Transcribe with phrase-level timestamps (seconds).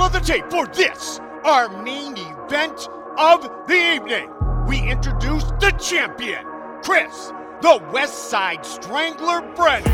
[0.00, 4.30] Of the tape for this, our main event of the evening.
[4.66, 6.42] We introduce the champion,
[6.82, 9.92] Chris, the West Side Strangler Brennan.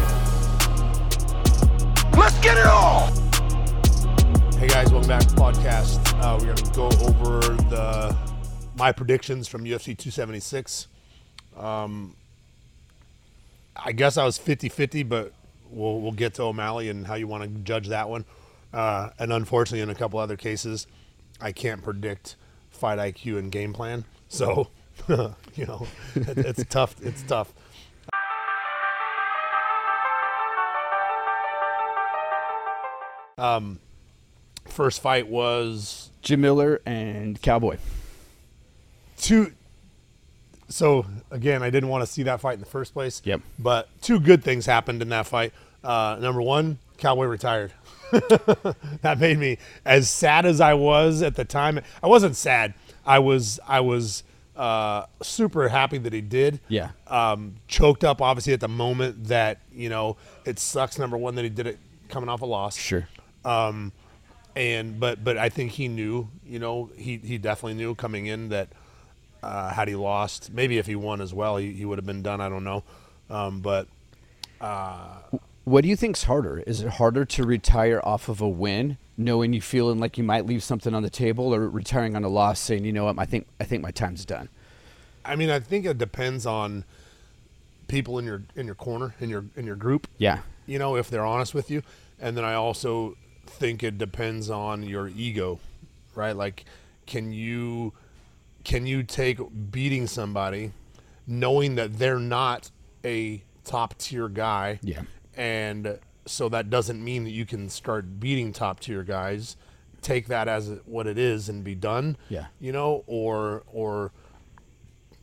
[2.16, 3.08] Let's get it all!
[4.58, 5.98] Hey guys, welcome back to the podcast.
[6.22, 8.16] Uh, we're going to go over the
[8.76, 10.86] my predictions from UFC 276.
[11.56, 12.14] Um,
[13.74, 15.32] I guess I was 50-50, but
[15.68, 18.24] we'll we'll get to O'Malley and how you want to judge that one.
[18.76, 20.86] Uh, and unfortunately, in a couple other cases,
[21.40, 22.36] I can't predict
[22.68, 24.04] fight IQ and game plan.
[24.28, 24.68] So,
[25.08, 26.94] you know, it, it's tough.
[27.00, 27.54] It's tough.
[33.38, 33.78] Um,
[34.66, 37.78] first fight was Jim Miller and Cowboy.
[39.16, 39.52] two.
[40.68, 43.22] So again, I didn't want to see that fight in the first place.
[43.24, 43.40] Yep.
[43.58, 45.54] But two good things happened in that fight.
[45.82, 47.72] Uh, number one, Cowboy retired.
[49.02, 51.80] that made me as sad as I was at the time.
[52.02, 52.74] I wasn't sad.
[53.04, 54.22] I was I was
[54.56, 56.60] uh, super happy that he did.
[56.68, 56.90] Yeah.
[57.06, 60.98] Um, choked up obviously at the moment that you know it sucks.
[60.98, 62.76] Number one that he did it coming off a loss.
[62.76, 63.08] Sure.
[63.44, 63.92] Um,
[64.54, 68.48] and but but I think he knew, you know, he he definitely knew coming in
[68.48, 68.68] that
[69.42, 72.22] uh, had he lost, maybe if he won as well, he, he would have been
[72.22, 72.40] done.
[72.40, 72.82] I don't know,
[73.28, 73.86] um, but
[75.66, 76.60] What do you think's harder?
[76.60, 80.46] Is it harder to retire off of a win, knowing you feeling like you might
[80.46, 83.24] leave something on the table, or retiring on a loss, saying, you know what, I
[83.24, 84.48] think I think my time's done.
[85.24, 86.84] I mean, I think it depends on
[87.88, 90.06] people in your in your corner in your in your group.
[90.18, 90.38] Yeah.
[90.66, 91.82] you know, if they're honest with you.
[92.20, 95.58] And then I also think it depends on your ego,
[96.14, 96.36] right?
[96.36, 96.64] Like,
[97.06, 97.92] can you
[98.62, 99.38] can you take
[99.72, 100.70] beating somebody,
[101.26, 102.70] knowing that they're not
[103.04, 104.78] a top tier guy?
[104.82, 105.02] Yeah.
[105.36, 109.56] And so that doesn't mean that you can start beating top tier guys.
[110.02, 112.16] Take that as what it is and be done.
[112.28, 112.46] Yeah.
[112.60, 114.12] You know, or or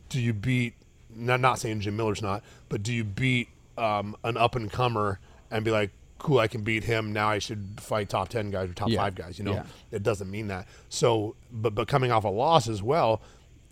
[0.08, 0.74] do you beat
[1.14, 3.48] not not saying Jim Miller's not, but do you beat
[3.78, 5.18] um, an up and comer
[5.50, 7.12] and be like, cool, I can beat him.
[7.12, 8.98] Now I should fight top ten guys or top Yeah.
[8.98, 9.38] five guys.
[9.38, 9.64] You know, Yeah.
[9.90, 10.66] it doesn't mean that.
[10.88, 13.20] So, but but coming off a loss as well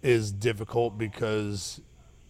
[0.02, 1.81] is difficult because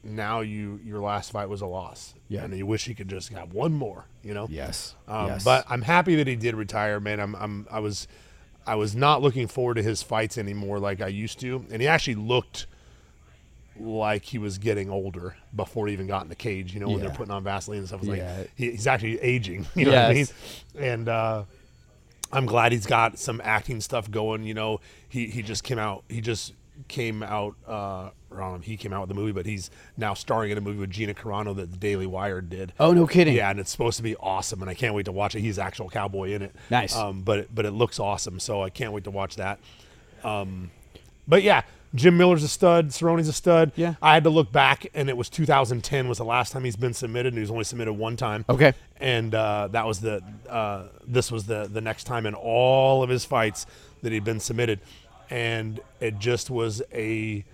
[0.03, 2.15] now you your last fight was a loss.
[2.33, 2.45] Yeah.
[2.45, 4.07] and you wish he could just have one more.
[4.23, 4.47] You know.
[4.51, 4.95] Yes.
[5.09, 5.45] Um, yes.
[5.45, 7.21] But I'm happy that he did retire, man.
[7.21, 8.09] I'm, I'm I was
[8.67, 11.89] I was not looking forward to his fights anymore like I used to, and he
[11.89, 12.67] actually looked
[13.81, 16.75] like he was getting older before he even got in the cage.
[16.75, 18.01] You know, when they're putting on Vaseline and stuff.
[18.03, 18.37] It's Yeah.
[18.39, 19.67] like he, he's actually aging.
[19.75, 20.17] You know what I mean?
[20.19, 20.33] Yes.
[20.79, 21.45] And uh,
[22.33, 24.45] I'm glad he's got some acting stuff going.
[24.45, 26.05] You know, he he just came out.
[26.09, 26.53] He just
[26.89, 27.57] came out.
[27.67, 30.15] Uh, or I don't know if he came out with the movie, but he's now
[30.15, 32.73] starring in a movie with Gina Carano that the Daily Wire did.
[32.81, 33.35] oh no kidding.
[33.35, 35.41] Yeah, and it's supposed to be awesome, and I can't wait to watch it.
[35.41, 36.55] He's actual cowboy in it.
[36.71, 36.95] Nice.
[36.97, 39.59] Um, but it, but it looks awesome, so I can't wait to watch that.
[40.25, 40.71] Um,
[41.27, 41.63] but yeah,
[41.95, 42.89] Jim Miller's a stud.
[42.89, 43.73] Cerrone's a stud.
[43.77, 43.95] Yeah.
[44.01, 46.95] I had to look back, and it was 2010 was the last time he's been
[46.95, 48.45] submitted, and he was only submitted one time.
[48.49, 48.73] Okay.
[48.99, 53.11] And uh, that was the uh, this was the the next time in all of
[53.11, 53.67] his fights
[54.03, 54.81] that he'd been submitted,
[55.29, 57.45] and it just was a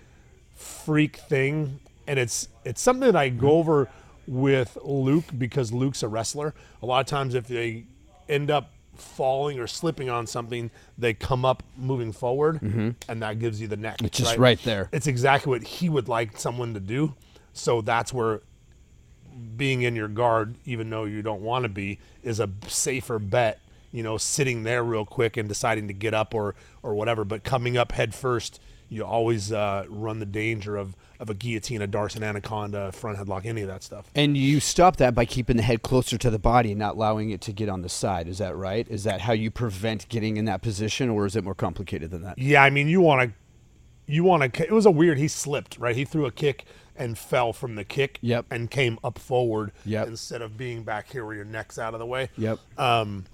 [0.59, 3.87] freak thing and it's it's something that I go over
[4.27, 6.53] with Luke because Luke's a wrestler.
[6.81, 7.85] A lot of times if they
[8.27, 12.89] end up falling or slipping on something, they come up moving forward mm-hmm.
[13.07, 14.01] and that gives you the neck.
[14.03, 14.89] It's just right there.
[14.91, 17.13] It's exactly what he would like someone to do.
[17.53, 18.41] So that's where
[19.55, 23.59] being in your guard, even though you don't want to be, is a safer bet.
[23.91, 26.53] You know, sitting there real quick and deciding to get up or
[26.83, 27.25] or whatever.
[27.25, 31.81] But coming up head first, you always uh, run the danger of of a guillotine,
[31.81, 34.09] a Darson anaconda, front headlock, any of that stuff.
[34.15, 37.29] And you stop that by keeping the head closer to the body and not allowing
[37.29, 38.27] it to get on the side.
[38.27, 38.87] Is that right?
[38.89, 42.23] Is that how you prevent getting in that position, or is it more complicated than
[42.23, 42.37] that?
[42.37, 43.35] Yeah, I mean, you want to,
[44.11, 44.63] you want to.
[44.63, 45.17] It was a weird.
[45.17, 45.95] He slipped, right?
[45.95, 48.17] He threw a kick and fell from the kick.
[48.21, 48.45] Yep.
[48.49, 49.71] And came up forward.
[49.85, 50.07] Yep.
[50.07, 52.29] Instead of being back here where your neck's out of the way.
[52.37, 52.59] Yep.
[52.77, 53.25] Um,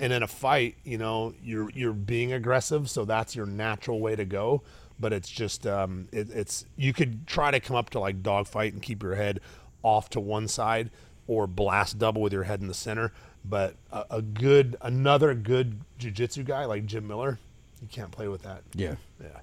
[0.00, 4.16] and in a fight, you know, you're you're being aggressive, so that's your natural way
[4.16, 4.62] to go.
[4.98, 8.72] But it's just, um, it, it's you could try to come up to like dogfight
[8.72, 9.40] and keep your head
[9.82, 10.90] off to one side,
[11.26, 13.12] or blast double with your head in the center.
[13.44, 17.38] But a, a good, another good jujitsu guy like Jim Miller,
[17.82, 18.62] you can't play with that.
[18.74, 18.94] Yeah.
[19.20, 19.40] Yeah.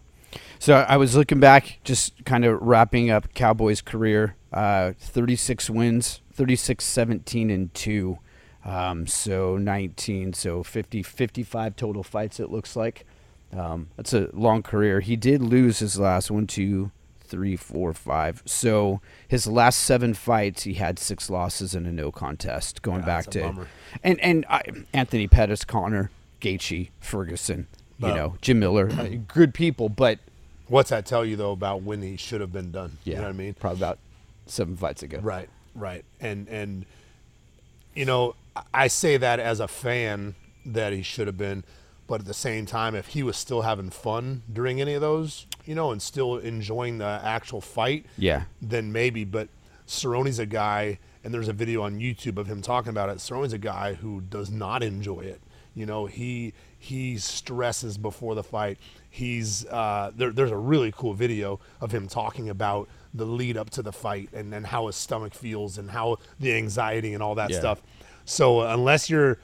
[0.59, 4.36] So I was looking back, just kind of wrapping up Cowboys' career.
[4.53, 8.19] Uh, 36 wins, 36, 17, and 2.
[8.63, 13.06] Um, so 19, so 50, 55 total fights, it looks like.
[13.53, 15.00] Um, that's a long career.
[15.01, 18.42] He did lose his last one, two, three, four, five.
[18.45, 22.81] So his last seven fights, he had six losses and a no contest.
[22.81, 23.68] Going Yeah, back that's a to bummer.
[24.03, 24.62] and and I,
[24.94, 27.68] Anthony Pettis, Conor, Gaethje, Ferguson.
[28.00, 30.18] You know, Jim Miller, uh, good people, but
[30.68, 32.98] What's that tell you though about when he should have been done?
[33.03, 33.53] yeah, You know what I mean?
[33.53, 34.00] Probably about
[34.48, 35.19] seven fights ago.
[35.19, 36.03] Right, right.
[36.19, 36.86] And and
[37.94, 38.33] you know,
[38.74, 40.33] I say that as a fan
[40.65, 41.63] that he should have been,
[42.12, 45.48] but at the same time, if he was still having fun during any of those,
[45.66, 48.44] you know, and still enjoying the actual fight, Yeah.
[48.62, 49.24] then maybe.
[49.24, 49.48] But
[49.88, 53.22] Cerrone's a guy, and there's a video on YouTube of him talking about it.
[53.22, 55.42] Cerrone's a guy who does not enjoy it.
[55.74, 58.78] You know, he he stresses before the fight.
[59.10, 63.69] He's uh, there, there's a really cool video of him talking about the lead up
[63.69, 67.36] to the fight and, and how his stomach feels and how the anxiety and all
[67.36, 67.60] that Yeah.
[67.60, 67.81] stuff.
[68.25, 69.38] So unless you're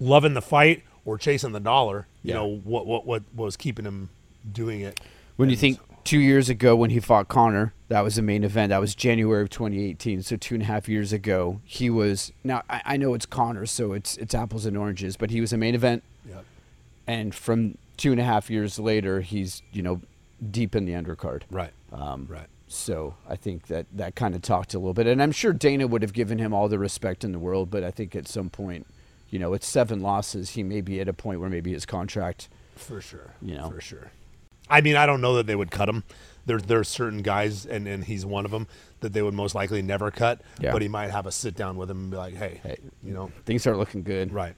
[0.00, 2.34] loving the fight or chasing the dollar, you Yeah.
[2.40, 4.10] know what what what was keeping him
[4.52, 5.00] doing it.
[5.36, 8.44] When you And think two years ago when he fought Conor, that was the main
[8.44, 8.68] event.
[8.70, 10.22] That was January of 2018.
[10.22, 12.32] So two and a half years ago, he was.
[12.44, 15.52] Now I, I know it's Conor, so it's it's apples and oranges, but he was
[15.52, 16.44] a main event, Yep.
[17.06, 20.02] and from two and a half years later, he's you know
[20.50, 21.42] deep in the undercard.
[21.50, 21.72] Right.
[21.90, 22.46] Um, Right.
[22.70, 25.86] So I think that that kind of talked a little bit, and I'm sure Dana
[25.86, 28.50] would have given him all the respect in the world, but I think at some
[28.50, 28.86] point,
[29.30, 30.50] you know, it's seven losses.
[30.50, 32.48] He may be at a point where maybe his contract.
[32.76, 33.34] For sure.
[33.42, 33.70] You know.
[33.70, 34.10] For sure.
[34.70, 36.04] I mean, I don't know that they would cut him.
[36.46, 38.66] There, there are certain guys, and, and he's one of them,
[39.00, 40.40] that they would most likely never cut.
[40.60, 40.72] Yeah.
[40.72, 42.78] But he might have a sit down with him and be like, hey, Hey.
[43.02, 44.32] you know, Things start looking good.
[44.32, 44.54] right.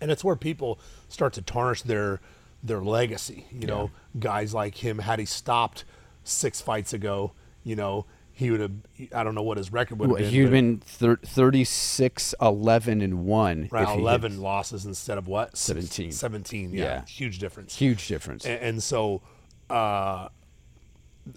[0.00, 0.78] And it's where people
[1.08, 2.20] start to tarnish their
[2.62, 3.46] their legacy.
[3.52, 5.84] You know, guys like him, had he stopped
[6.24, 7.32] six fights ago,
[7.62, 8.72] you know, he would have,
[9.14, 10.30] I don't know what his record would have Well, been.
[10.30, 13.68] he would have been thir- 36, 11, and 1.
[13.70, 15.56] Right, 11 losses instead of what?
[15.56, 16.10] 17.
[16.10, 16.82] 17, yeah.
[16.84, 17.04] Yeah.
[17.06, 17.76] Huge difference.
[17.76, 18.44] Huge difference.
[18.44, 19.22] And, and so,
[19.70, 20.28] uh,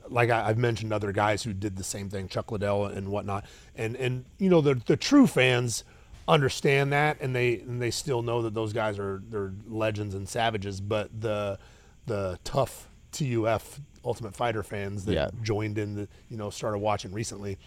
[0.09, 3.45] like I, I've mentioned other guys who did the same thing, Chuck Liddell and whatnot.
[3.75, 5.83] And, and you know, the, the true fans
[6.27, 10.27] understand that and they and they still know that those guys are they're legends and
[10.27, 11.57] savages but the
[12.05, 15.29] the tough TUF Ultimate Fighter fans that Yeah.
[15.43, 17.57] joined in the you know started watching recently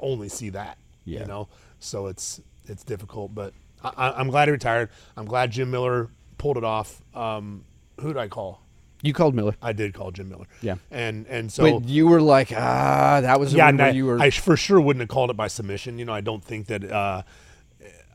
[0.00, 1.20] only see that Yeah.
[1.20, 1.48] you know
[1.78, 3.52] so it's it's difficult but
[3.82, 6.08] I, I- I'm glad he retired I'm glad Jim Miller
[6.38, 7.64] pulled it off um,
[8.00, 8.62] who did I call
[9.02, 9.54] you called Miller.
[9.62, 10.74] I did call Jim Miller Yeah.
[10.90, 14.18] and and so but you were like, ah, that was yeah, one I, you were.
[14.20, 15.98] I for sure wouldn't have called it by submission.
[15.98, 17.22] You know, I don't think that uh,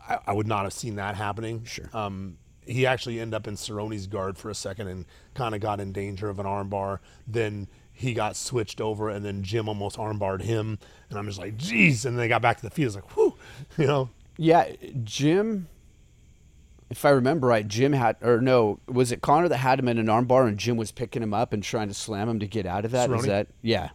[0.08, 1.64] I, I would not have seen that happening.
[1.66, 1.90] Sure.
[1.92, 5.80] Um, he actually ended up in Cerrone's guard for a second and kind of got
[5.80, 7.00] in danger of an armbar.
[7.28, 10.80] Then he got switched over, and then Jim almost armbarred him.
[11.10, 12.06] And I'm just like, geez.
[12.06, 12.88] And they got back to the field.
[12.88, 13.36] It's like, whew,
[13.78, 14.10] you know.
[14.38, 14.70] yeah,
[15.04, 15.68] Jim,
[16.90, 19.98] if I remember right, Jim had, or no, was it Connor that had him in
[19.98, 22.66] an armbar and Jim was picking him up and trying to slam him to get
[22.66, 23.10] out of that?
[23.10, 23.28] Is Cerrone?
[23.28, 23.90] that, yeah.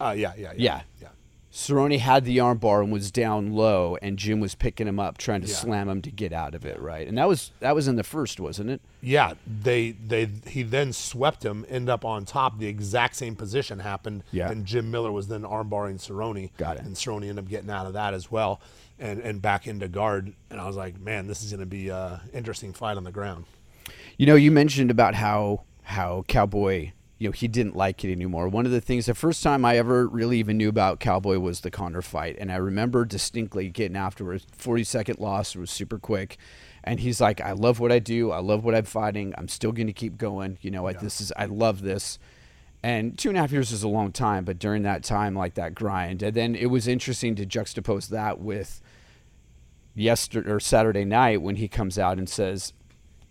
[0.00, 0.80] Uh, yeah, yeah, yeah, Yeah.
[1.00, 1.08] yeah.
[1.52, 5.42] Cerrone had the armbar and was down low, and Jim was picking him up, trying
[5.42, 5.54] to Yeah.
[5.54, 7.06] slam him to get out of it, right?
[7.06, 8.80] And that was that was in the first, wasn't it?
[9.02, 12.58] Yeah, they they he then swept him, end up on top.
[12.58, 14.50] The exact same position happened, Yeah.
[14.50, 16.48] and Jim Miller was then armbarring Cerrone.
[16.56, 16.84] Got it.
[16.84, 18.58] And Cerrone ended up getting out of that as well,
[18.98, 20.32] and and back into guard.
[20.50, 23.12] And I was like, man, this is going to be a interesting fight on the
[23.12, 23.44] ground.
[24.16, 28.48] You know, you mentioned about how how Cowboy, you know, he didn't like it anymore.
[28.48, 31.60] One of the things, the first time I ever really even knew about Cowboy was
[31.60, 34.44] the Conor fight, and I remember distinctly getting afterwards.
[34.50, 36.36] Forty second loss it was super quick,
[36.82, 38.32] and he's like, "I love what I do.
[38.32, 39.34] I love what I'm fighting.
[39.38, 40.58] I'm still going to keep going.
[40.62, 42.18] You know, I, this is I love this."
[42.82, 45.54] And two and a half years is a long time, but during that time, like
[45.54, 48.82] that grind, and then it was interesting to juxtapose that with
[49.94, 52.72] yesterday or Saturday night when he comes out and says,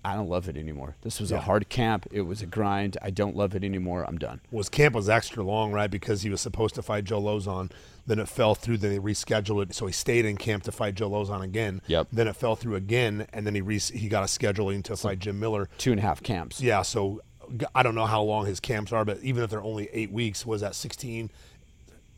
[0.03, 0.95] I don't love it anymore.
[1.01, 1.37] This was Yeah.
[1.37, 2.07] a hard camp.
[2.11, 2.97] It was a grind.
[3.03, 4.03] I don't love it anymore.
[4.07, 4.41] I'm done.
[4.51, 5.91] Was camp was extra long, right?
[5.91, 7.69] Because he was supposed to fight Joe Lauzon.
[8.07, 8.77] Then it fell through.
[8.79, 11.81] Then they rescheduled it, so he stayed in camp to fight Joe Lauzon again.
[11.85, 12.07] Yep.
[12.11, 15.19] Then it fell through again, and then he re- he got a scheduling to fight
[15.19, 15.69] Jim Miller.
[15.77, 16.59] Two and a half camps.
[16.61, 17.21] Yeah, so
[17.75, 20.47] I don't know how long his camps are, but even if they're only eight weeks,
[20.47, 21.29] was that 16,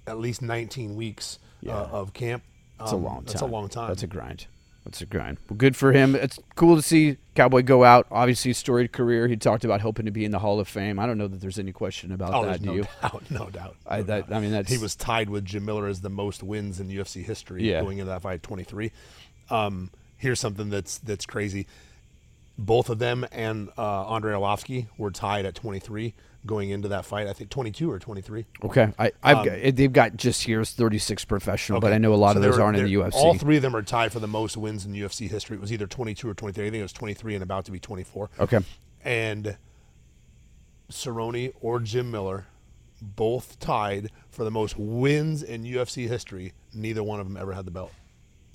[0.08, 1.76] at least 19 weeks Yeah.
[1.80, 2.44] uh, of camp?
[2.80, 3.24] A Um, long time.
[3.26, 3.88] That's a long time.
[3.90, 4.48] That's a grind.
[4.86, 5.38] That's a grind.
[5.50, 6.14] Well, good for him.
[6.14, 8.06] It's cool to see Cowboy go out.
[8.12, 9.28] Obviously, storied career.
[9.28, 11.00] He talked about hoping to be in the Hall of Fame.
[11.00, 12.62] I don't know that there's any question about oh, that.
[12.62, 12.84] Do no you?
[13.02, 13.76] doubt, no doubt.
[13.88, 14.38] I, no that, doubt.
[14.38, 17.24] I mean, that's he was tied with Jim Miller as the most wins in UFC
[17.24, 17.82] history Yeah.
[17.82, 18.92] going into that fight, 23.
[19.50, 21.66] Um, here's something that's that's crazy.
[22.58, 26.14] Both of them and uh, Andrei Arlovsky were tied at 23
[26.46, 27.28] going into that fight.
[27.28, 28.46] I think 22 or 23.
[28.66, 28.94] okay.
[29.00, 32.42] I, I've got, they've got just here's 36 professional, but I know a lot Um,
[32.42, 33.14] So of those aren't in the UFC.
[33.14, 35.56] All three of them are tied for the most wins in UFC history.
[35.56, 36.68] It was either 22 or 23.
[36.68, 38.30] I think it was 23 and about to be 24.
[38.40, 38.60] Okay.
[39.04, 39.58] And
[40.92, 42.48] Cerrone or Jim Miller
[43.02, 46.54] both tied for the most wins in UFC history.
[46.74, 47.92] Neither one of them ever had the belt.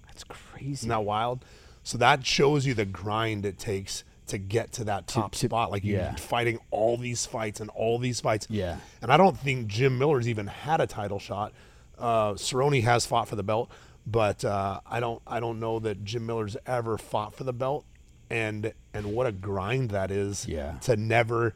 [0.07, 0.73] That's crazy.
[0.73, 1.45] Isn't that wild?
[1.83, 5.71] So that shows you the grind it takes to get to that top to- spot.
[5.71, 8.47] Like you're fighting all these fights and all these fights.
[8.51, 8.79] Yeah.
[9.03, 11.53] And I don't think Jim Miller's even had a title shot.
[11.99, 13.71] Uh, Cerrone has fought for the belt,
[14.07, 17.85] but uh, I don't I don't know that Jim Miller's ever fought for the belt.
[18.31, 20.73] And and what a grind that is Yeah.
[20.83, 21.55] to never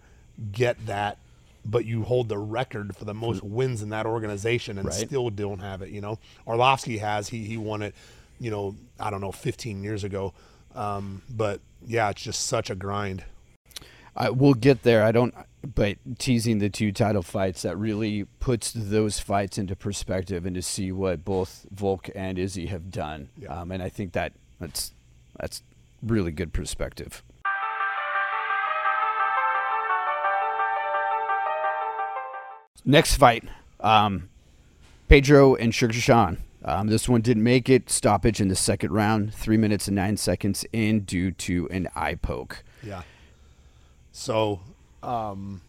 [0.50, 1.18] get that
[1.64, 4.94] but you hold the record for the most wins in that organization and Right.
[4.96, 6.18] still don't have it, you know.
[6.44, 7.94] Arlovsky has he he won it,
[8.40, 10.32] you know, I don't know, 15 years ago.
[10.74, 13.24] Um, but yeah, it's just such a grind.
[14.14, 15.02] I, we'll get there.
[15.02, 15.34] I don't,
[15.74, 20.62] but teasing the two title fights that really puts those fights into perspective and to
[20.62, 23.30] see what both Volk and Izzy have done.
[23.38, 23.60] Yeah.
[23.60, 24.92] Um, and I think that that's
[25.38, 25.62] that's
[26.02, 27.22] really good perspective.
[32.84, 33.44] Next fight,
[33.80, 34.28] um,
[35.08, 36.38] Pedro and Sugar Sean.
[36.64, 37.90] Um, this one didn't make it.
[37.90, 42.14] Stoppage in the second round, three minutes and nine seconds in due to an eye
[42.14, 42.62] poke.
[42.82, 43.02] Yeah.
[44.12, 44.60] So,
[45.02, 45.62] um,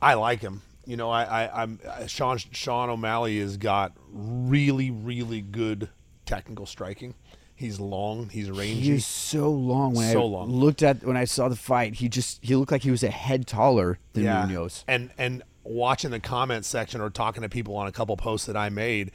[0.00, 0.62] I like him.
[0.86, 5.88] You know, I, I I'm uh, Sean Sean O'Malley has got really really good
[6.26, 7.14] technical striking.
[7.54, 8.28] He's long.
[8.30, 8.80] He's rangy.
[8.80, 10.50] He's so long when I So long.
[10.50, 11.94] looked at when I saw the fight.
[11.96, 14.82] He just he looked like he was a head taller than Munhoz.
[14.88, 18.56] And and watching the comment section or talking to people on a couple posts that
[18.56, 19.12] I made,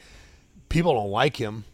[0.68, 1.64] people don't like him,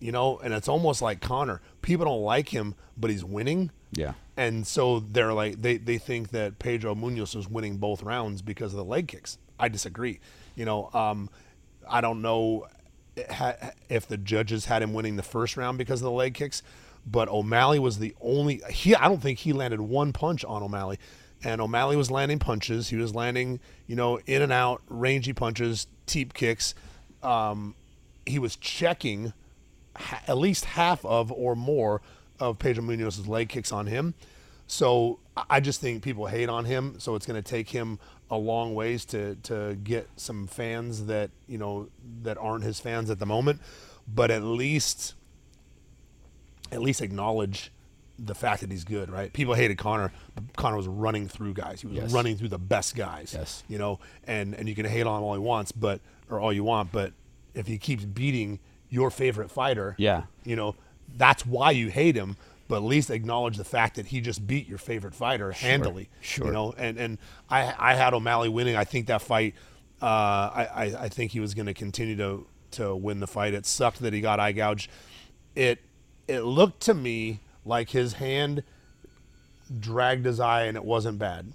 [0.00, 1.60] you know, and it's almost like Conor.
[1.82, 3.70] People don't like him, but he's winning.
[3.92, 4.14] Yeah.
[4.36, 8.72] And so they're like they, they think that Pedro Munhoz was winning both rounds because
[8.72, 9.38] of the leg kicks.
[9.58, 10.20] I disagree.
[10.54, 11.30] You know, um,
[11.88, 12.66] I don't know
[13.88, 16.62] if the judges had him winning the first round because of the leg kicks,
[17.06, 18.60] but O'Malley was the only.
[18.70, 20.98] He I don't think he landed one punch on O'Malley,
[21.42, 22.88] and O'Malley was landing punches.
[22.88, 26.74] He was landing you know in and out rangy punches, teep kicks.
[27.22, 27.74] Um,
[28.28, 29.32] he was checking
[29.96, 32.00] ha- at least half of or more
[32.38, 34.14] of Pedro Munhoz's leg kicks on him.
[34.66, 36.96] So I- just think people hate on him.
[36.98, 37.98] So it's going to take him
[38.30, 41.88] a long ways to to get some fans that you know
[42.22, 43.60] that aren't his fans at the moment,
[44.06, 45.14] but at least
[46.70, 47.72] at least acknowledge
[48.18, 49.32] the fact that he's good, right?
[49.32, 51.80] People hated Conor, but Conor was running through guys.
[51.80, 52.12] He was Yes.
[52.12, 53.32] running through the best guys.
[53.32, 53.62] Yes.
[53.68, 56.52] You know, and and you can hate on him all he wants, but or all
[56.52, 57.12] you want, but
[57.58, 60.22] if he keeps beating your favorite fighter, Yeah.
[60.44, 60.74] you know,
[61.16, 62.36] that's why you hate him.
[62.68, 66.10] But at least acknowledge the fact that he just beat your favorite fighter handily.
[66.20, 66.46] sure.
[66.48, 68.76] You know, and and I I had O'Malley winning.
[68.76, 69.54] I think that fight.
[70.02, 73.54] Uh, I, I I think he was going to continue to to win the fight.
[73.54, 74.90] It sucked that he got eye gouged.
[75.56, 75.78] It
[76.28, 78.62] it looked to me like his hand
[79.80, 81.52] dragged his eye and it wasn't bad.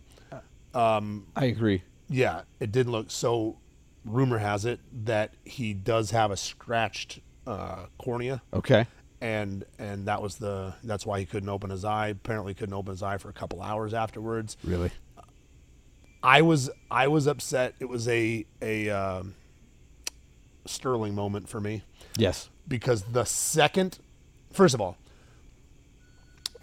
[0.74, 1.84] I agree.
[2.10, 3.58] Yeah, it didn't look so.
[4.06, 8.86] Rumor has it that he does have a scratched uh, cornea Okay.
[9.22, 12.08] and and that was the that's why he couldn't open his eye.
[12.10, 14.58] Apparently, couldn't open his eye for a couple hours afterwards.
[14.64, 14.92] Really?
[16.22, 17.76] I was I was upset.
[17.80, 19.36] It was a a um,
[20.66, 21.84] sterling moment for me
[22.18, 22.50] Yes.
[22.68, 24.00] because the second,
[24.52, 24.98] first of all,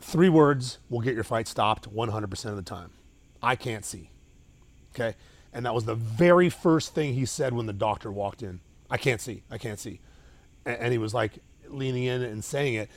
[0.01, 2.91] three words will get your fight stopped 100% of the time.
[3.43, 4.11] I can't see.
[4.95, 5.15] Okay?
[5.53, 8.61] And that was the very first thing he said when the doctor walked in.
[8.89, 9.43] I can't see.
[9.51, 10.01] I can't see.
[10.67, 11.39] A- And he was like
[11.69, 12.89] leaning in and saying it.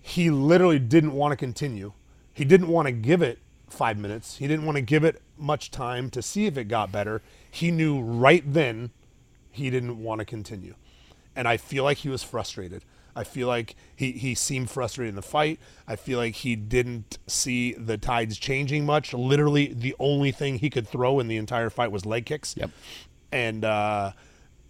[0.00, 1.92] He literally didn't want to continue.
[2.32, 3.38] He didn't want to give it
[3.68, 4.36] five minutes.
[4.38, 7.20] He didn't want to give it much time to see if it got better.
[7.50, 8.90] He knew right then
[9.50, 10.74] he didn't want to continue.
[11.34, 12.82] And I feel like he was frustrated.
[13.18, 15.58] I feel like he, he seemed frustrated in the fight.
[15.88, 19.12] I feel like he didn't see the tides changing much.
[19.12, 22.54] Literally, the only thing he could throw in the entire fight was leg kicks.
[22.56, 22.70] Yep.
[23.32, 24.12] And uh,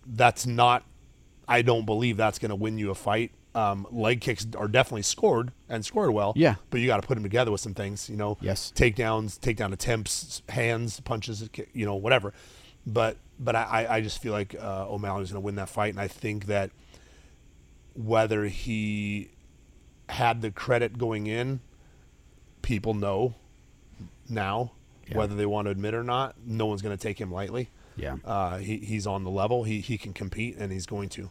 [0.07, 0.85] that's not,
[1.47, 3.33] I don't believe that's going to win you a fight.
[3.55, 6.33] Um, leg kicks are definitely scored and scored well.
[6.35, 6.55] Yeah.
[6.71, 8.39] But you got to put them together with some things, you know.
[8.41, 8.73] Yes.
[8.75, 12.33] Takedowns, takedown attempts, hands, punches, you know, whatever.
[12.87, 16.01] But but I, I just feel like uh, O'Malley's going to win that fight, and
[16.01, 16.71] I think that
[18.03, 19.31] whether he
[20.09, 21.61] had the credit going in,
[22.63, 23.35] people know
[24.29, 24.73] now
[25.09, 25.19] Yeah.
[25.19, 26.37] whether they want to admit or not.
[26.45, 27.71] No one's going to take him lightly.
[27.97, 28.17] Yeah.
[28.25, 29.65] Uh, he, he's on the level.
[29.65, 31.31] He, he can compete, and he's going to.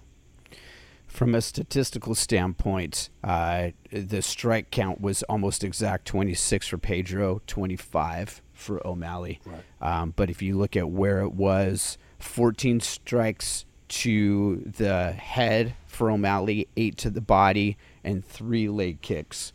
[1.08, 8.42] From a statistical standpoint, uh, the strike count was almost exact 26 for Pedro, 25
[8.54, 9.40] for O'Malley.
[9.46, 9.64] Right.
[9.80, 16.12] Um, but if you look at where it was, 14 strikes to the head for
[16.12, 19.52] O'Malley, eight to the body, and three leg kicks.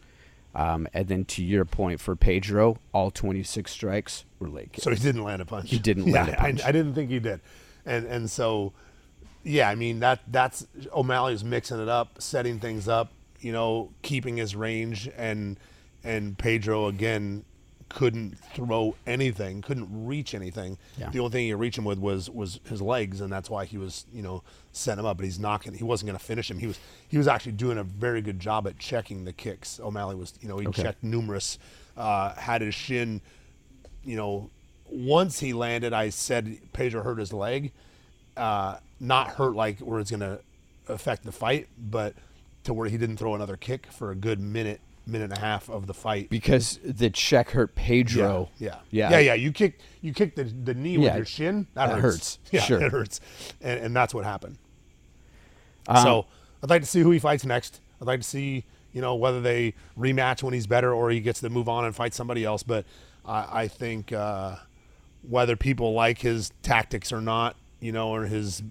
[0.55, 4.83] Um, and then to your point for Pedro, all 26 strikes were leg kicks.
[4.85, 5.71] So he didn't land a punch.
[5.71, 6.63] He didn't Yeah, land a punch.
[6.63, 7.41] I, I didn't think he did,
[7.87, 8.73] and and so,
[9.45, 14.37] yeah, I mean that that's O'Malley's mixing it up, setting things up, you know, keeping
[14.37, 15.59] his range, and
[16.05, 17.45] and Pedro again
[17.95, 20.79] couldn't throw anything, couldn't reach anything.
[20.97, 21.11] Yeah.
[21.11, 23.65] The only thing he could reach him with was was his legs, and that's why
[23.65, 25.17] he was you know setting him up.
[25.19, 26.59] But he's not gonna, he wasn't going to finish him.
[26.59, 29.79] He was he was actually doing a very good job at checking the kicks.
[29.81, 30.83] O'Malley was you know he Okay.
[30.83, 31.59] checked numerous,
[31.97, 33.21] uh, had his shin,
[34.05, 34.51] you know,
[34.91, 37.73] once he landed, I said Pedro hurt his leg,
[38.37, 40.41] uh, not hurt like where it's going to
[40.89, 42.15] affect the fight, but
[42.65, 45.69] to where he didn't throw another kick for a good minute, minute and a half
[45.69, 46.31] of the fight.
[46.31, 48.51] because the check hurt Pedro.
[48.59, 49.35] Yeah, yeah, yeah, yeah.
[49.35, 51.67] You kick, you kick the, the knee with your shin.
[51.75, 52.37] That, that hurts.
[52.37, 52.83] hurts, Yeah, sure.
[52.83, 53.21] it hurts,
[53.61, 54.59] and, and that's what happened.
[55.89, 56.27] Um, so
[56.63, 57.81] I'd like to see who he fights next.
[58.01, 61.41] I'd like to see, you know, whether they rematch when he's better or he gets
[61.41, 62.63] to move on and fight somebody else.
[62.63, 62.85] But
[63.25, 64.57] I, I think uh,
[65.29, 68.63] whether people like his tactics or not, you know, or his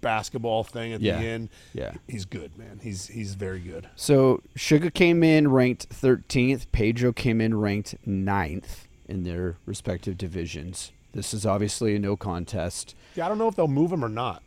[0.00, 1.92] basketball thing at Yeah, the end, yeah.
[2.06, 2.80] he's good, man.
[2.82, 3.88] He's he's very good.
[3.96, 6.66] So Sugar came in ranked 13th.
[6.72, 10.92] Pedro came in ranked 9th in their respective divisions.
[11.12, 12.94] This is obviously a no contest.
[13.14, 14.42] Yeah, I don't know if they'll move him or not.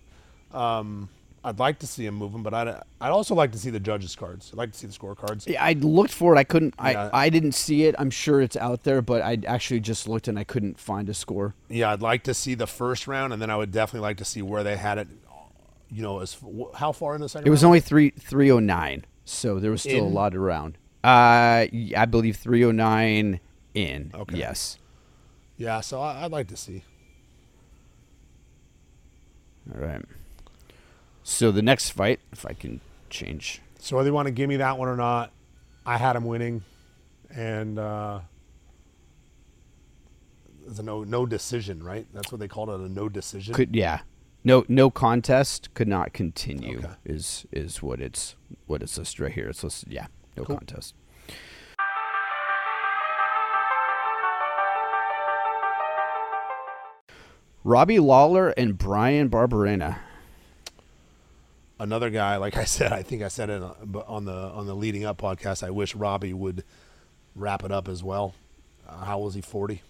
[0.53, 1.09] Um,
[1.43, 2.67] I'd like to see him move him, but I'd
[3.01, 4.51] I'd also like to see the judges' cards.
[4.53, 5.49] I'd like to see the scorecards.
[5.49, 6.37] Yeah, I looked for it.
[6.37, 6.75] I couldn't.
[6.77, 7.09] Yeah.
[7.11, 7.95] I, I didn't see it.
[7.97, 11.15] I'm sure it's out there, but I actually just looked and I couldn't find a
[11.15, 11.55] score.
[11.67, 14.25] Yeah, I'd like to see the first round, and then I would definitely like to
[14.25, 15.07] see where they had it.
[15.91, 16.37] You know, as
[16.75, 17.47] how far in the second?
[17.47, 17.69] It was round?
[17.69, 20.77] only three 309, so there was still a lot around.
[21.03, 21.67] Uh,
[21.97, 23.39] I believe 309
[23.73, 24.11] in.
[24.13, 24.37] Okay.
[24.37, 24.77] Yes.
[25.57, 26.83] Yeah, so I, I'd like to see.
[29.73, 30.01] All right.
[31.23, 33.61] So the next fight, if I can change.
[33.79, 35.31] So whether you want to give me that one or not,
[35.85, 36.63] I had him winning,
[37.29, 38.19] and uh,
[40.67, 42.05] it's a no no decision, right?
[42.13, 43.53] That's what they called it, a no decision.
[43.53, 44.01] Could yeah.
[44.43, 46.89] No no contest could not continue Okay.
[47.05, 49.49] is is what it's what it's listed right here.
[49.49, 50.57] It's listed yeah, no Cool.
[50.57, 50.95] contest.
[57.63, 59.99] Robbie Lawler and Bryan Barberena.
[61.79, 64.75] Another guy, like I said, I think I said it on on the on the
[64.75, 65.63] leading up podcast.
[65.63, 66.63] I wish Robbie would
[67.35, 68.33] wrap it up as well.
[68.87, 69.41] Uh, how was he?
[69.41, 69.81] Forty.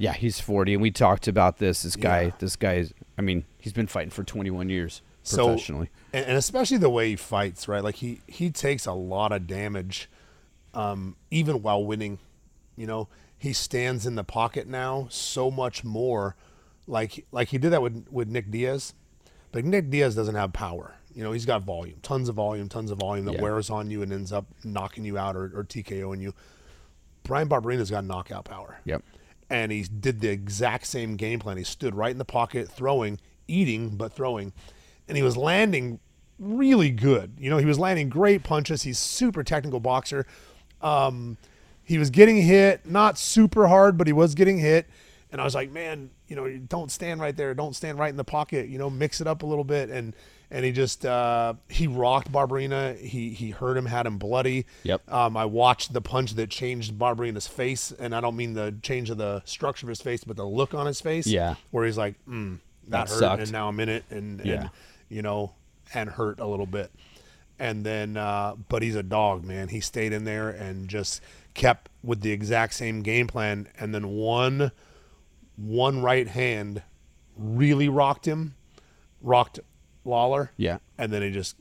[0.00, 1.82] Yeah, he's 40 and we talked about this.
[1.82, 2.30] This guy Yeah.
[2.38, 5.90] this guy is I mean, he's been fighting for 21 years So- professionally.
[6.12, 7.84] and, and especially the way he fights, right?
[7.84, 10.08] Like he he takes a lot of damage,
[10.74, 12.18] um, even while winning.
[12.76, 16.34] You know, he stands in the pocket now so much more,
[16.86, 18.94] like like he did that with with Nick Diaz,
[19.52, 20.94] but Nick Diaz doesn't have power.
[21.14, 23.42] You know, he's got volume, tons of volume, tons of volume that Yeah.
[23.42, 26.32] wears on you and ends up knocking you out or, or TKOing you.
[27.24, 29.02] Bryan Barberena's got knockout power Yep.
[29.50, 31.56] And he did the exact same game plan.
[31.56, 34.52] He stood right in the pocket, throwing, eating, but throwing,
[35.08, 35.98] and he was landing
[36.38, 37.34] really good.
[37.38, 38.82] You know, he was landing great punches.
[38.82, 40.26] He's super technical boxer.
[40.80, 41.36] Um,
[41.82, 44.86] he was getting hit, not super hard, but he was getting hit.
[45.32, 47.52] And I was like, man, you know, don't stand right there.
[47.54, 48.68] Don't stand right in the pocket.
[48.68, 49.90] You know, mix it up a little bit.
[49.90, 50.14] And
[50.50, 52.98] and he just uh, he rocked Barberena.
[52.98, 54.66] He he hurt him, had him bloody.
[54.82, 55.10] Yep.
[55.12, 59.10] Um, I watched the punch that changed Barberena's face, and I don't mean the change
[59.10, 61.26] of the structure of his face, but the look on his face.
[61.26, 61.54] Yeah.
[61.70, 62.58] Where he's like, mm,
[62.88, 63.42] that, That hurt, sucked.
[63.42, 64.54] and now I'm in it, and, Yeah.
[64.62, 64.70] and
[65.08, 65.54] you know,
[65.94, 66.90] and hurt a little bit.
[67.58, 69.68] And then, uh, but he's a dog, man.
[69.68, 71.20] He stayed in there and just
[71.52, 73.68] kept with the exact same game plan.
[73.78, 74.72] And then one,
[75.56, 76.82] one right hand
[77.36, 78.54] really rocked him,
[79.20, 79.60] rocked
[80.04, 80.52] Lawler.
[80.56, 80.78] Yeah.
[80.98, 81.56] And then he just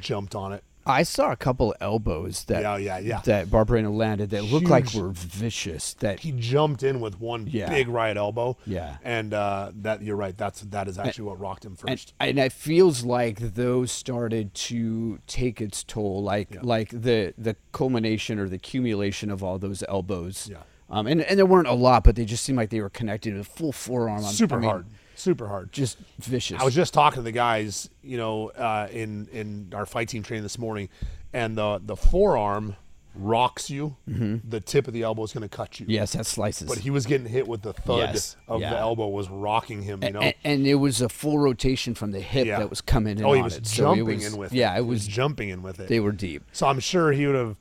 [0.00, 0.64] jumped on it.
[0.84, 3.20] I saw a couple elbows that Yeah, yeah, yeah.
[3.24, 5.94] that Barberena landed that looked like were vicious.
[5.94, 7.68] That He jumped in with one Yeah.
[7.68, 8.56] big right elbow.
[8.66, 8.96] Yeah.
[9.04, 10.36] And uh, that you're right.
[10.36, 12.14] That's that is actually what rocked him first.
[12.18, 16.60] and it feels like those started to take its toll, like Yeah.
[16.64, 20.48] like the the culmination or the accumulation of all those elbows.
[20.50, 20.56] Yeah.
[20.90, 23.36] Um, and and there weren't a lot, but they just seemed like they were connected
[23.36, 24.24] with full forearm.
[24.24, 24.86] I super mean, hard.
[25.22, 25.72] Super hard.
[25.72, 26.60] just vicious.
[26.60, 30.22] I was just talking to the guys, you know, uh, in in our fight team
[30.22, 30.88] training this morning,
[31.32, 32.76] and the the forearm
[33.14, 33.94] rocks you.
[34.06, 35.84] The tip of the elbow is going to cut you.
[35.88, 36.66] yes, that slices.
[36.66, 38.70] But he was getting hit with the thud Yes, of yeah.
[38.70, 40.02] the elbow was rocking him.
[40.02, 40.20] You know.
[40.20, 42.58] and, and it was a full rotation from the hip Yeah.
[42.58, 43.24] that was coming in.
[43.24, 43.66] oh, he on was it.
[43.66, 44.78] So jumping was- in with Yeah, it.
[44.80, 45.06] it He was.
[45.06, 45.88] jumping in with it.
[45.88, 46.42] They were deep.
[46.52, 47.56] So I'm sure he would have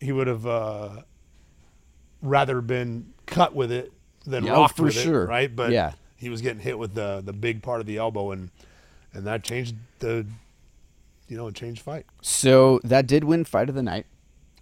[0.00, 1.02] he would have uh,
[2.20, 3.92] rather been cut with it
[4.24, 5.24] than Yeah, oh, rocked for with sure.
[5.24, 5.54] it, right?
[5.54, 5.92] But Yeah.
[6.22, 8.50] He was getting hit with the the big part of the elbow, and
[9.12, 10.24] and that changed the
[11.28, 12.06] you know it changed fight.
[12.22, 14.06] So that did win fight of the night,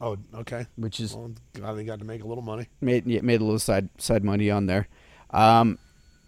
[0.01, 0.67] Oh, okay.
[0.77, 2.67] which is Well, glad they got to make a little money.
[2.81, 4.89] made yeah, made a little side side money on there.
[5.31, 5.79] Um,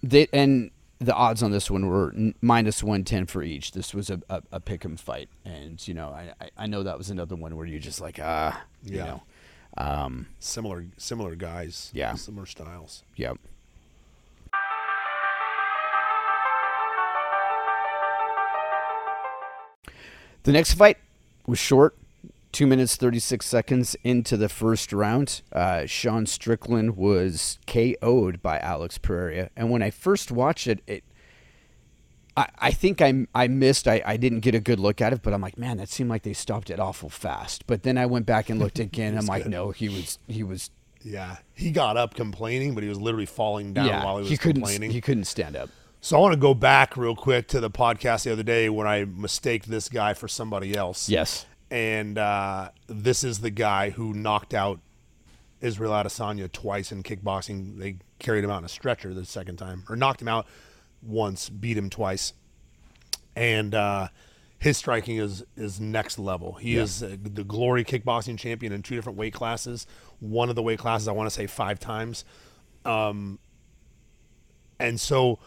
[0.02, 3.72] they and the odds on this one were minus one ten for each.
[3.72, 6.82] This was a, a, a pick 'em fight, and you know I, I I know
[6.84, 9.04] that was another one where you're just like ah you Yeah.
[9.06, 9.22] know.
[9.78, 11.90] Um, Similar similar guys.
[11.94, 12.14] Yeah.
[12.14, 13.02] Similar styles.
[13.16, 13.38] yep.
[20.44, 20.98] The next fight
[21.46, 21.96] was short,
[22.50, 25.42] two minutes thirty six seconds into the first round.
[25.52, 31.04] Uh, Sean Strickland was KO'd by Alex Pereira, and when I first watched it, it
[32.36, 33.86] I, I think I, I missed.
[33.86, 36.08] I, I didn't get a good look at it, but I'm like, man, that seemed
[36.10, 37.66] like they stopped it awful fast.
[37.66, 39.16] But then I went back and looked again.
[39.16, 39.52] I'm like, good.
[39.52, 40.70] no, he was he was
[41.02, 41.36] Yeah.
[41.54, 44.36] He got up complaining, but he was literally falling down yeah while he was he
[44.36, 44.90] couldn't complaining.
[44.90, 45.68] he couldn't stand up.
[46.04, 48.88] So I want to go back real quick to the podcast the other day when
[48.88, 51.08] I mistaked this guy for somebody else.
[51.08, 51.46] Yes.
[51.70, 54.80] And uh, this is the guy who knocked out
[55.60, 57.78] Israel Adesanya twice in kickboxing.
[57.78, 60.48] They carried him out in a stretcher the second time, or knocked him out
[61.02, 62.32] once, beat him twice.
[63.36, 64.08] And uh,
[64.58, 66.54] his striking is is next level.
[66.54, 69.86] He is uh, the glory kickboxing champion in two different weight classes.
[70.18, 72.24] One of the weight classes, I want to say five times.
[72.84, 73.38] Um,
[74.80, 75.38] and so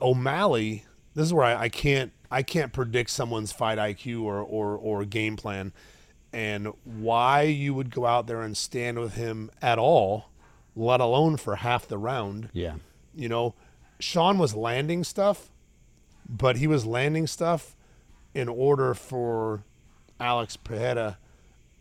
[0.00, 4.76] O'Malley, this is where I, I can't I can't predict someone's fight IQ or, or
[4.76, 5.72] or game plan,
[6.32, 10.30] and why you would go out there and stand with him at all,
[10.74, 12.48] let alone for half the round.
[12.52, 12.74] Yeah.
[13.14, 13.54] You know,
[14.00, 15.50] Sean was landing stuff,
[16.28, 17.76] but he was landing stuff
[18.34, 19.62] in order for
[20.18, 21.18] Alex Pereira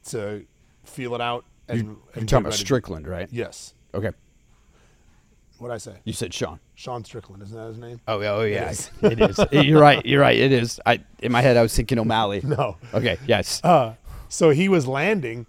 [0.10, 0.46] to
[0.84, 1.46] feel it out.
[1.68, 2.54] And, You're talking about.
[2.54, 3.28] Strickland, right?
[3.32, 3.74] Yes.
[3.94, 4.12] Okay.
[5.64, 5.96] What I say?
[6.04, 6.60] You said Sean.
[6.76, 8.02] Sean Strickland, isn't that his name?
[8.08, 8.92] Oh, yeah, oh yeah, is.
[9.02, 9.40] it is.
[9.66, 10.06] You're right.
[10.06, 10.38] You're right.
[10.38, 10.80] It is.
[10.86, 12.42] I in my head I was thinking O'Malley.
[12.44, 12.78] No.
[12.94, 13.18] Okay.
[13.26, 13.64] Yes.
[13.64, 13.96] Uh,
[14.28, 15.46] so he was landing,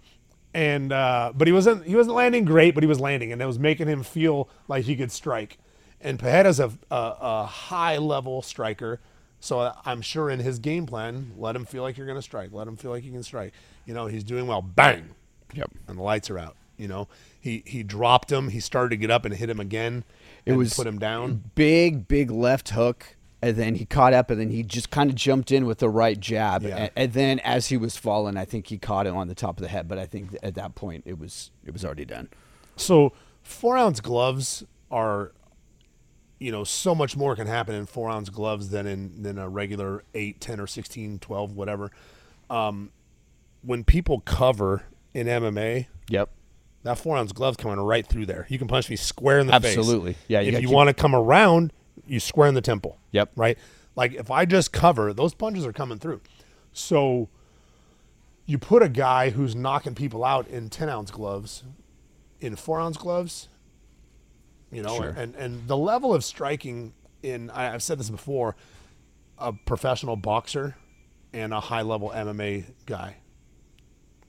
[0.53, 3.45] and uh, but he wasn't he wasn't landing great, but he was landing, and it
[3.45, 5.57] was making him feel like he could strike.
[6.01, 9.01] And Pereira's a, a, a high level striker,
[9.39, 12.51] so I'm sure in his game plan, let him feel like you're going to strike,
[12.53, 13.53] let him feel like he can strike.
[13.85, 14.61] You know, he's doing well.
[14.61, 15.09] Bang,
[15.53, 15.71] Yep.
[15.87, 16.55] and the lights are out.
[16.77, 17.07] You know,
[17.39, 18.49] he he dropped him.
[18.49, 20.03] He started to get up and hit him again.
[20.45, 21.43] It and was put him down.
[21.55, 25.15] Big, big left hook, and then he caught up, and then he just kind of
[25.15, 26.75] jumped in with the right jab, Yeah.
[26.77, 29.57] and, and then as he was falling, I think he caught him on the top
[29.57, 29.87] of the head.
[29.87, 32.29] But I think at that point it was it was already done.
[32.75, 35.31] So four ounce gloves are,
[36.39, 39.47] you know, so much more can happen in four ounce gloves than in than a
[39.49, 41.91] regular 8, 10, or 16, 12, whatever.
[42.49, 42.91] Um,
[43.61, 44.83] when people cover
[45.13, 46.29] in MMA, Yep.
[46.85, 48.45] That four ounce glove coming right through there.
[48.47, 49.75] You can punch me square in the face.
[49.77, 50.15] Absolutely.
[50.27, 51.73] Yeah, you if you keep- want to come around,
[52.07, 52.99] you square in the temple.
[53.11, 53.31] Yep.
[53.35, 53.57] Right.
[53.95, 56.21] Like if I just cover, those punches are coming through.
[56.73, 57.27] So
[58.45, 61.63] you put a guy who's knocking people out in ten ounce gloves,
[62.39, 63.49] in four ounce gloves.
[64.71, 65.13] You know, Sure.
[65.17, 66.93] and and the level of striking
[67.23, 68.55] in I, I've said this before,
[69.39, 70.75] a professional boxer
[71.33, 73.15] and a high level MMA guy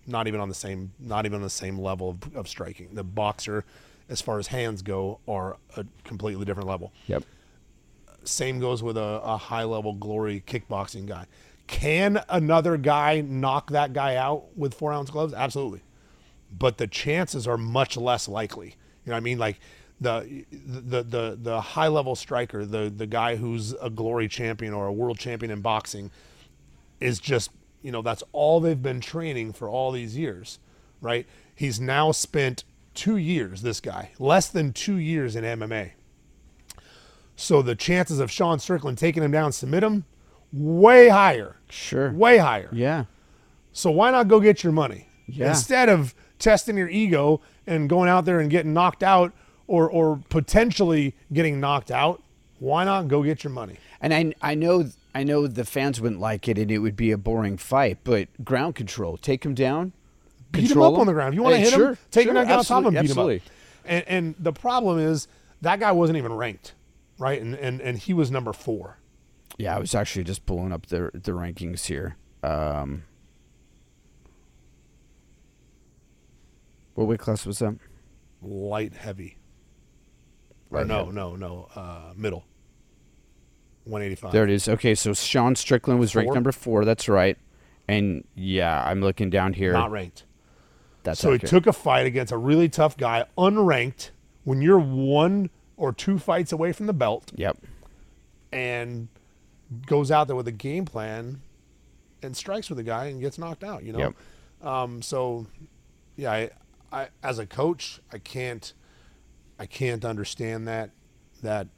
[0.07, 2.89] not even on the same not even on the same level of, of striking.
[2.95, 3.65] The boxer,
[4.09, 6.93] as far as hands go, are a completely different level.
[7.07, 7.25] Yep.
[8.25, 11.27] Same goes with a, a high level glory kickboxing guy.
[11.67, 15.35] Can another guy knock that guy out with four ounce gloves?
[15.35, 15.83] Absolutely.
[16.57, 18.77] But the chances are much less likely.
[19.05, 19.39] You know what I mean?
[19.39, 19.61] Like
[20.01, 24.87] the the the the high level striker, the the guy who's a glory champion or
[24.87, 26.11] a world champion in boxing,
[27.01, 27.51] is just
[27.87, 30.59] you know that's all they've been training for all these years
[31.01, 35.93] right he's now spent two years this guy less than two years in mma
[37.37, 40.05] so the chances of sean strickland taking him down submit him
[40.53, 42.11] way higher Sure.
[42.13, 43.05] way higher Yeah.
[43.73, 45.51] so why not go get your money Yeah.
[45.51, 49.33] instead of testing your ego and going out there and getting knocked out
[49.69, 52.23] or or potentially getting knocked out
[52.59, 56.21] why not go get your money And I I know I know the fans wouldn't
[56.21, 59.95] like it and it would be a boring fight, but ground control, take him down,
[60.53, 61.33] beat him up on the ground.
[61.33, 62.95] If you want to Hey, hit sure, him, take sure, him down on top of
[62.95, 63.37] him, beat absolutely.
[63.37, 63.51] him up.
[63.87, 65.27] And, and the problem is
[65.63, 66.75] that guy wasn't even ranked,
[67.19, 67.41] right?
[67.41, 68.99] And and, and he was number four.
[69.57, 72.17] Yeah, I was actually just pulling up the the rankings here.
[72.43, 73.05] Um,
[76.95, 77.77] what weight class was that?
[78.43, 79.39] light heavy.
[80.71, 81.13] Or no, heavy.
[81.13, 82.45] no, no, uh, middle.
[83.87, 84.33] 185.
[84.33, 84.69] There it is.
[84.69, 86.35] Okay, so Sean Strickland was ranked Four?
[86.35, 86.85] number four.
[86.85, 87.37] That's right.
[87.89, 89.73] And yeah, I'm looking down here.
[89.73, 90.25] Not ranked.
[91.05, 94.11] That's so he took a fight against a really tough guy, unranked,
[94.43, 97.59] when you're one or two fights away from the belt, Yep.
[98.53, 99.09] and
[99.87, 101.41] goes out there with a game plan
[102.23, 103.99] and strikes with a guy and gets knocked out, you know?
[103.99, 104.15] Yep.
[104.63, 105.47] Um, so
[106.17, 106.51] yeah, I,
[106.93, 108.73] I as a coach, I can't
[109.59, 110.91] I can't understand that
[111.43, 111.69] that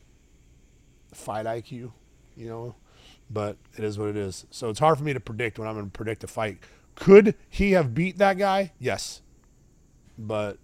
[1.13, 1.93] fight IQ,
[2.37, 2.75] you know,
[3.31, 4.47] but it is what it is.
[4.51, 6.59] So it's hard for me to predict when I'm going to predict a fight.
[6.95, 8.73] Could he have beat that guy?
[8.79, 9.23] Yes.
[10.17, 10.59] but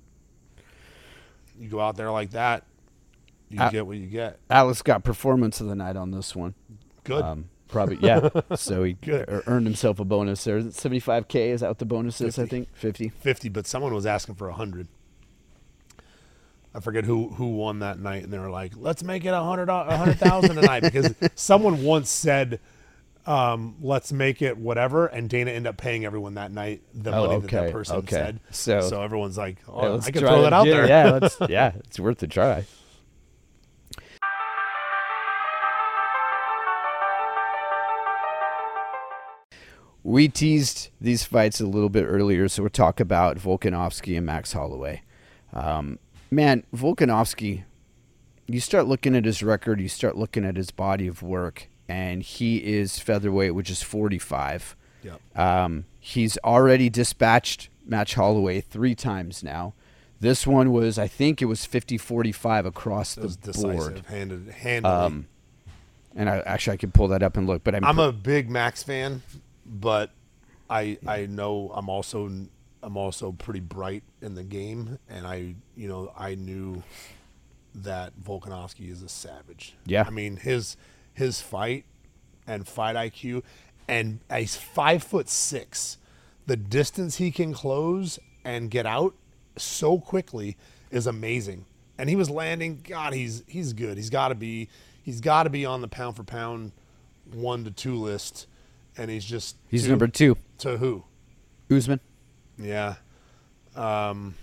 [1.58, 2.64] you go out there like that,
[3.48, 4.40] you get what you get.
[4.50, 6.54] Alex got performance of the night on this one.
[7.04, 7.22] Good.
[7.22, 8.28] Um, probably yeah.
[8.56, 9.26] so he Good.
[9.46, 10.60] earned himself a bonus there.
[10.72, 12.38] Seventy five k is that what the bonus is?
[12.38, 13.10] I think fifty.
[13.10, 14.88] 50, but someone was asking for 100.
[16.74, 19.40] I forget who who won that night, and they were like, "Let's make it a
[19.42, 22.58] hundred a hundred thousand tonight," because someone once said,
[23.26, 27.26] um, "Let's make it whatever," and Dana ended up paying everyone that night the Oh,
[27.28, 28.16] money that that person okay.
[28.16, 28.40] said.
[28.50, 31.72] So- so everyone's like, oh, let's "I can throw that out there." Yeah, let's, yeah,
[31.76, 32.64] it's worth a try.
[40.02, 44.52] We teased these fights a little bit earlier, so we'll talk about Volkanovski and Max
[44.52, 45.02] Holloway.
[45.54, 45.98] Um,
[46.34, 47.64] man, Volkanovski,
[48.46, 52.22] you start looking at his record, you start looking at his body of work, and
[52.22, 54.76] he is featherweight, which is 45.
[55.02, 55.20] Yep.
[55.38, 59.74] Um, he's already dispatched Max Holloway three times now.
[60.20, 64.02] This one was, I think it was 50 45 across It was the decisive, board.
[64.06, 64.94] handed, handily.
[64.94, 65.26] Um,
[66.16, 68.48] and I, actually, I could pull that up and look, but I'm, I'm a big
[68.48, 69.22] Max fan,
[69.66, 70.10] but
[70.70, 72.30] I I know I'm also
[72.84, 76.82] I'm also pretty bright in the game, and I you know I knew
[77.74, 79.74] that Volkanovski is a savage.
[79.86, 80.04] Yeah.
[80.06, 80.76] I mean his
[81.12, 81.84] his fight
[82.46, 83.42] and fight IQ,
[83.88, 85.98] and he's five foot six.
[86.46, 89.14] The distance he can close and get out
[89.56, 90.56] so quickly
[90.90, 91.64] is amazing.
[91.96, 92.80] And he was landing.
[92.86, 93.96] God, he's he's good.
[93.96, 94.68] He's got to be
[95.02, 96.72] he's got to be on the pound for pound
[97.32, 98.46] one to two list,
[98.98, 100.36] and he's just he's number two.
[100.58, 101.04] to who?
[101.70, 102.00] Usman.
[102.58, 102.94] Yeah.
[103.76, 104.34] Um.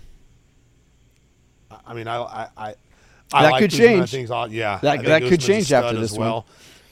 [1.86, 4.12] I- mean, I I I, That like could change.
[4.12, 6.28] he's all- yeah, That- that could change after this as one.
[6.28, 6.46] well.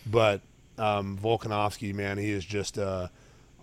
[0.06, 0.42] But
[0.78, 3.10] um, Volkanovski, man, he is just uh,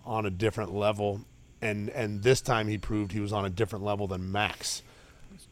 [0.04, 1.22] on a different level,
[1.62, 4.82] and and this time he proved he was on a different level than Max.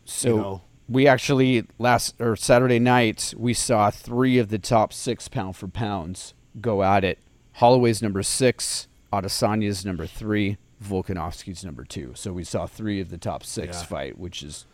[0.04, 0.62] So know.
[0.86, 5.66] we actually last or Saturday night we saw three of the top six pound for
[5.68, 7.18] pounds go at it.
[7.54, 12.12] Holloway's number six, Adesanya's number three, Volkanovski's number two.
[12.14, 13.84] So we saw three of the top six Yeah.
[13.84, 14.66] fight, which is.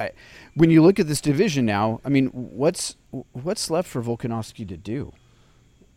[0.00, 0.10] I,
[0.54, 2.96] when you look at this division now, I mean, what's
[3.32, 5.12] what's left for Volkanovski to do?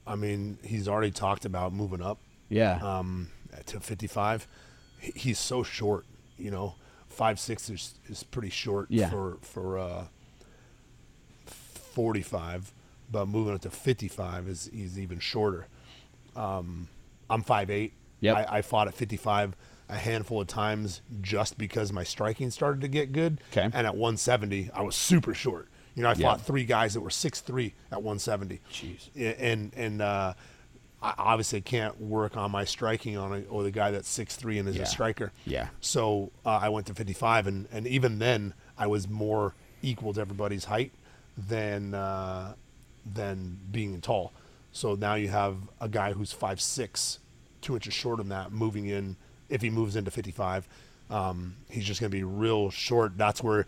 [0.08, 3.30] I mean, he's already talked about moving up Yeah, um,
[3.66, 4.48] to 55.
[5.00, 6.06] He's so short,
[6.38, 6.76] you know,
[7.10, 9.10] five six is, is pretty short Yeah.
[9.10, 10.06] for for uh,
[11.46, 12.74] 45,
[13.12, 15.68] but moving up to 55 is is even shorter.
[16.36, 16.88] Um,
[17.30, 17.92] I'm 5'8".
[18.26, 18.50] Yep.
[18.52, 19.56] I, I fought at 55
[19.88, 23.40] a handful of times just because my striking started to get good.
[23.52, 23.62] 'Kay.
[23.66, 25.68] And at 170, I was super short.
[25.96, 26.30] You know, I Yeah.
[26.30, 28.60] fought three guys that were 6'3 at 170.
[28.72, 29.10] Jeez.
[29.40, 30.34] And and uh,
[31.02, 34.58] I obviously can't work on my striking on a, or the guy that's six three
[34.58, 34.84] and is Yeah.
[34.84, 35.32] a striker.
[35.46, 35.68] Yeah.
[35.82, 40.22] So uh, I went to 55, and and even then I was more equal to
[40.22, 40.92] everybody's height
[41.38, 42.56] than uh,
[43.06, 44.34] than being tall.
[44.72, 47.20] So now you have a guy who's five six,
[47.66, 49.18] two inches shorter than that, moving in.
[49.50, 50.68] If he moves into 55,
[51.10, 53.18] um, he's just going to be real short.
[53.18, 53.66] That's where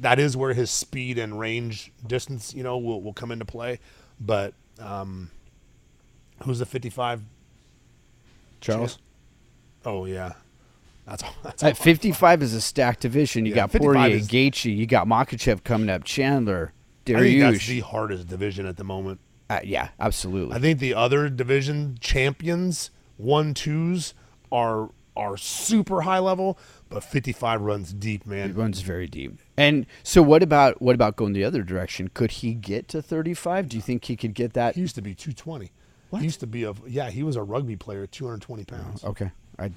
[0.00, 3.78] that is where his speed and range distance, you know, will will come into play.
[4.20, 5.30] But um,
[6.44, 7.22] who's the 55?
[8.60, 8.98] Charles.
[9.84, 10.32] Oh yeah,
[11.06, 13.44] that's that's At 55 is a stacked division.
[13.44, 16.72] You Yeah, got 55 Poirier, is- Gaethje, you got Makhachev coming up, Chandler,
[17.08, 19.20] I think that's the hardest division at the moment.
[19.50, 20.54] Uh, yeah, absolutely.
[20.54, 22.90] I think the other division champions,
[23.22, 24.14] one twos,
[24.50, 26.58] are are super high level,
[26.88, 28.54] but 55 runs deep, It man.
[28.54, 29.38] runs very deep.
[29.58, 32.08] And so, what about what about going the other direction?
[32.14, 33.68] Could he get to 35?
[33.68, 34.74] Do you think he could get that?
[34.74, 35.70] He used to be 220.
[36.10, 36.20] What?
[36.20, 37.10] He used to be a yeah.
[37.10, 39.04] He was a rugby player, 220 pounds.
[39.04, 39.70] Okay, I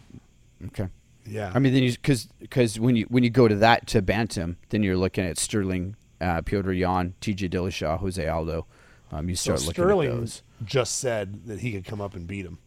[0.67, 0.87] okay.
[1.27, 4.01] Yeah, I mean, then you because because when you when you go to that to
[4.01, 7.49] bantam, then you're looking at Sterling, uh, Petr Yan, T.J.
[7.49, 8.67] Dillashaw, Jose Aldo.
[9.11, 10.43] Um, you so start looking at Sterling those.
[10.63, 12.59] just said that he could come up and beat him,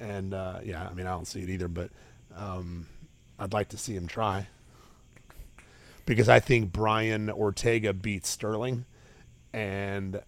[0.00, 1.90] and uh, yeah, I mean I don't see it either, but
[2.34, 2.86] um,
[3.38, 4.46] I'd like to see him try
[6.04, 8.84] because I think Brian Ortega beat Sterling,
[9.52, 10.20] and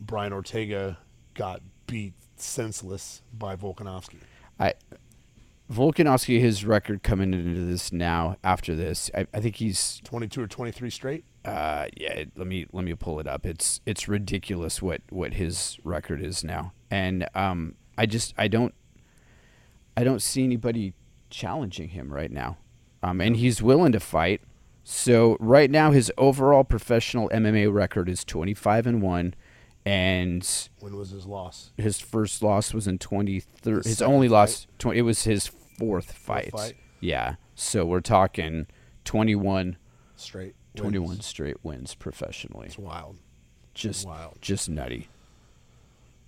[0.00, 0.98] Brian Ortega
[1.34, 4.18] got beat senseless by Volkanovski.
[4.58, 4.74] I
[5.70, 10.46] Volkanovski, his record coming into this now after this, I, I think he's 22 or
[10.46, 11.24] 23 straight.
[11.44, 15.76] uh yeah let me let me pull it up it's it's ridiculous what what his
[15.82, 18.74] record is now and um i just i don't
[19.96, 20.94] i don't see anybody
[21.30, 22.56] challenging him right now
[23.02, 24.40] um and he's willing to fight
[24.84, 29.34] so right now his overall professional mma record is 25 and 1
[29.84, 31.72] and When was his loss?
[31.76, 34.32] his first loss was in 23 His his only fight?
[34.34, 36.50] loss 20, it was his fourth fight.
[36.50, 36.76] fourth fight?
[37.00, 38.66] yeah so we're talking
[39.04, 39.76] 21,
[40.16, 40.54] straight.
[40.76, 41.26] 21 wins.
[41.26, 42.66] straight wins professionally.
[42.68, 43.18] It's wild.
[43.74, 44.38] Just wild.
[44.40, 45.08] just nutty.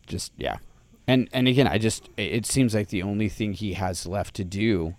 [0.06, 0.56] Just yeah.
[1.06, 4.44] And and again, I just it- seems like the only thing he has left to
[4.44, 4.94] do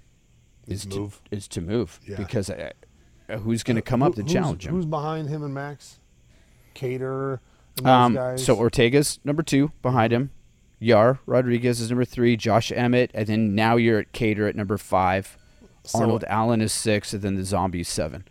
[0.68, 1.22] is to move.
[1.32, 2.18] is to move Yeah.
[2.18, 2.72] because uh,
[3.30, 4.74] uh, who's going to come up Who- to challenge him?
[4.76, 6.00] Who's behind him and Max?
[6.76, 7.40] Kattar.
[7.78, 8.46] And Um, guys.
[8.46, 10.32] so Ortega's number two behind him.
[10.82, 12.38] Yair Rodriguez is number three.
[12.38, 15.38] Josh Emmett, and then now you're at Kattar at number five.
[15.84, 18.26] So- Arnold Allen is six, and then the Zombies seven.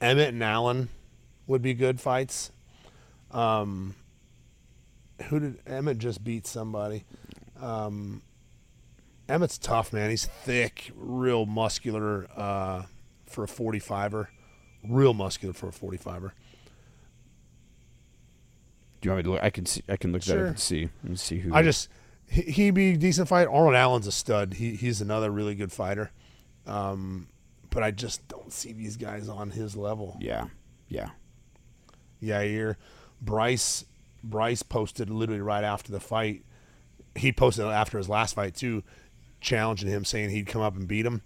[0.00, 0.88] Emmett and Allen
[1.46, 2.52] would be good fights.
[3.30, 3.94] Um,
[5.24, 7.04] who did Emmett just beat somebody?
[7.60, 8.22] Um,
[9.28, 10.10] Emmett's tough, man.
[10.10, 12.84] He's thick, real muscular uh,
[13.26, 14.28] for a 45er.
[14.88, 16.32] Real muscular for a 45er.
[19.00, 19.42] Do you want me to look?
[19.42, 19.82] I can see.
[19.88, 20.42] I can look that Sure.
[20.44, 20.88] up and see.
[21.02, 21.54] Let me see who.
[21.54, 21.88] I just
[22.28, 23.46] he, he'd be a decent fight.
[23.46, 24.54] Arnold Allen's a stud.
[24.54, 26.10] He he's another really good fighter.
[26.66, 27.28] Um,
[27.70, 30.16] but I just don't see these guys on his level.
[30.20, 30.46] Yeah,
[30.88, 31.10] yeah,
[32.20, 32.42] yeah.
[32.42, 32.76] Yair.
[33.20, 33.84] Bryce
[34.28, 36.44] Bryce posted literally right after the fight.
[37.14, 38.82] He posted after his last fight too,
[39.40, 41.22] challenging him, saying he'd come up and beat him,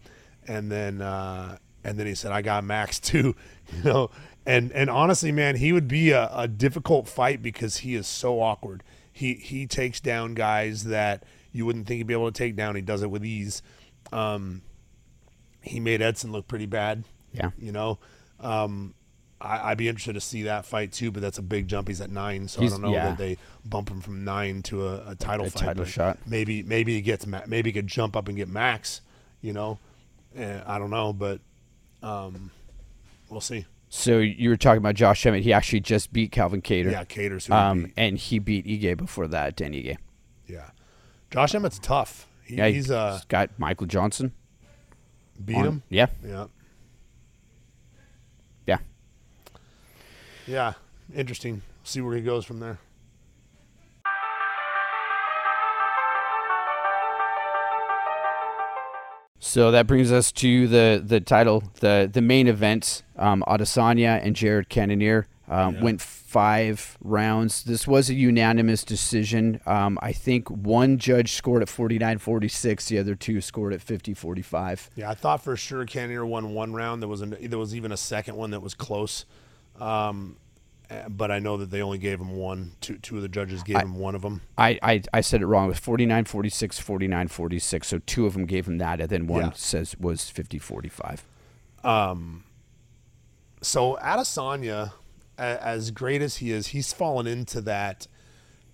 [0.46, 3.34] and then uh, and then he said, "I got Max too,"
[3.76, 4.10] you know.
[4.44, 8.40] And and honestly, man, he would be a, a difficult fight because he is so
[8.40, 8.82] awkward.
[9.12, 12.74] He he takes down guys that you wouldn't think he'd be able to take down.
[12.74, 13.62] He does it with ease.
[14.12, 14.62] Um,
[15.60, 17.04] he made Edson look pretty bad.
[17.32, 17.50] Yeah.
[17.58, 17.98] You know,
[18.40, 18.94] um,
[19.44, 21.88] I, I'd be interested to see that fight too, but that's a big jump.
[21.88, 23.08] He's at nine, so He's- I don't know yeah.
[23.10, 25.62] that they bump him from nine to a, a title A fight.
[25.64, 26.18] title shot.
[26.26, 29.00] Maybe maybe he gets Ma- maybe he could jump up and get Max.
[29.40, 29.78] You know,
[30.36, 31.40] Eh, I don't know, but
[32.02, 32.50] um,
[33.28, 33.66] we'll see.
[33.90, 35.42] So you were talking about Josh Emmett.
[35.42, 36.90] He actually just beat Calvin Kattar.
[36.92, 37.92] Yeah, Kattar's who he Um, beat.
[37.98, 39.56] and he beat Ige before that.
[39.56, 39.96] Dan Ige.
[40.46, 40.70] Yeah,
[41.30, 42.26] Josh Emmett's tough.
[42.44, 44.32] He, Yeah, he's uh got Michael Johnson.
[45.44, 45.82] beat on- him.
[45.90, 46.46] Yeah, yeah.
[50.46, 50.74] Yeah.
[51.14, 51.62] Interesting.
[51.84, 52.78] See where he goes from there.
[59.38, 63.02] So that brings us to the the title, the the main event.
[63.16, 65.82] Um, Adesanya and Jared Cannonier um, Yeah.
[65.82, 67.64] went five rounds.
[67.64, 69.60] This was a unanimous decision.
[69.66, 72.86] Um, I think one judge scored at 49-46.
[72.88, 74.88] The other two scored at 50-45.
[74.96, 77.02] Yeah, I thought for sure Cannonier won one round.
[77.02, 79.26] There was an, there was even a second one that was close,
[79.80, 80.36] um,
[80.90, 82.72] eh, but I know that they only gave him one.
[82.80, 84.40] Two two of the judges gave him one of them.
[84.58, 85.66] I, I, I said it wrong.
[85.66, 87.88] It was 49 46, 49 46.
[87.88, 89.50] So two of them gave him that, and then one Yeah.
[89.54, 91.24] says was 50 45.
[93.62, 94.92] So Adesanya,
[95.38, 98.06] as great as he is, he's fallen into that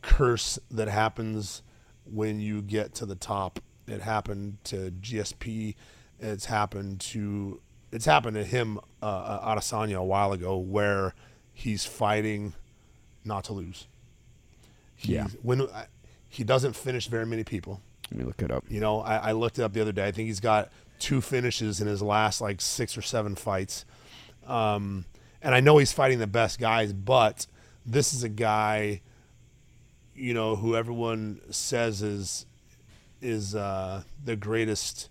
[0.01, 1.63] curse that happens
[2.05, 3.61] when you get to the top.
[3.87, 5.75] It happened to GSP.
[6.21, 7.61] It's happened to
[7.93, 11.15] it's happened to him, uh, uh, Adesanya, a while ago, where
[11.53, 12.55] he's fighting
[13.25, 13.87] not to lose.
[14.95, 15.27] He's, Yeah.
[15.43, 15.87] When uh,
[16.29, 17.81] he doesn't finish very many people.
[18.11, 18.65] Let me look it up.
[18.69, 20.07] You know, I, I looked it up the other day.
[20.07, 23.85] I think he's got two finishes in his last like six or seven fights.
[24.47, 25.05] Um,
[25.43, 27.47] and I know he's fighting the best guys, but
[27.87, 29.03] this is a guy,
[30.15, 32.47] you know, who everyone says is
[33.21, 35.09] is uh, the greatest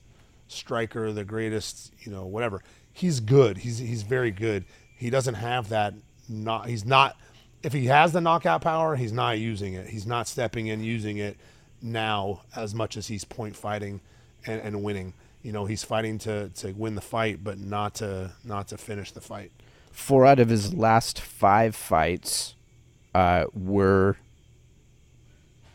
[0.48, 2.64] striker, the greatest, you know, whatever.
[2.94, 3.58] He's good.
[3.58, 4.66] He's he's very good.
[4.96, 5.94] He doesn't have that.
[6.28, 7.18] Not he's not.
[7.64, 9.88] If he has the knockout power, he's not using it.
[9.88, 11.38] He's not stepping in using it
[11.82, 14.02] now as much as he's point fighting
[14.46, 15.14] and, and winning.
[15.44, 19.12] You know, he's fighting to, to win the fight, but not to not to finish
[19.12, 19.52] the fight.
[19.92, 22.56] Four out of his last five fights
[23.14, 24.18] uh, were.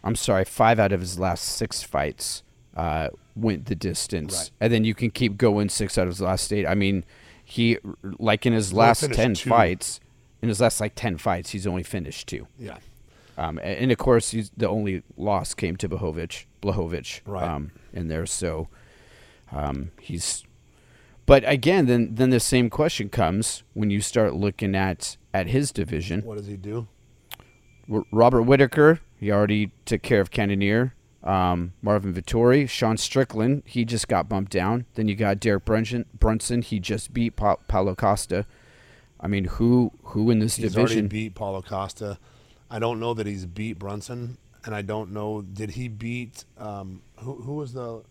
[0.05, 2.43] I'm sorry, five out of his last six fights
[2.77, 4.35] uh, went the distance.
[4.35, 4.51] Right.
[4.61, 6.66] And then you can keep going six out of his last eight.
[6.66, 7.05] I mean,
[7.45, 10.01] he, like in his last finished 10 fights,
[10.40, 12.47] in his last like 10 fights, he's only finished two.
[12.59, 12.79] Yeah.
[13.38, 17.49] Um, and of course, he's, the only loss came to Blachowicz, Blachowicz Right.
[17.49, 18.26] um, in there.
[18.26, 18.68] So
[19.51, 20.45] um, he's.
[21.24, 25.70] But again, then then the same question comes when you start looking at at his
[25.70, 26.22] division.
[26.22, 26.89] What does he do?
[27.89, 30.95] Robert Whitaker, he already took care of Cannonier.
[31.25, 34.87] Um, Marvin Vettori, Sean Strickland, he just got bumped down.
[34.95, 38.45] Then you got Derek Brunson, Brunson he just beat pa- Paulo Costa.
[39.20, 41.09] I mean, who who in this He's already division?
[41.09, 42.18] beat Paulo Costa.
[42.68, 47.03] I don't know that he's beat Brunson, and I don't know did he beat um,
[47.18, 48.03] who who was the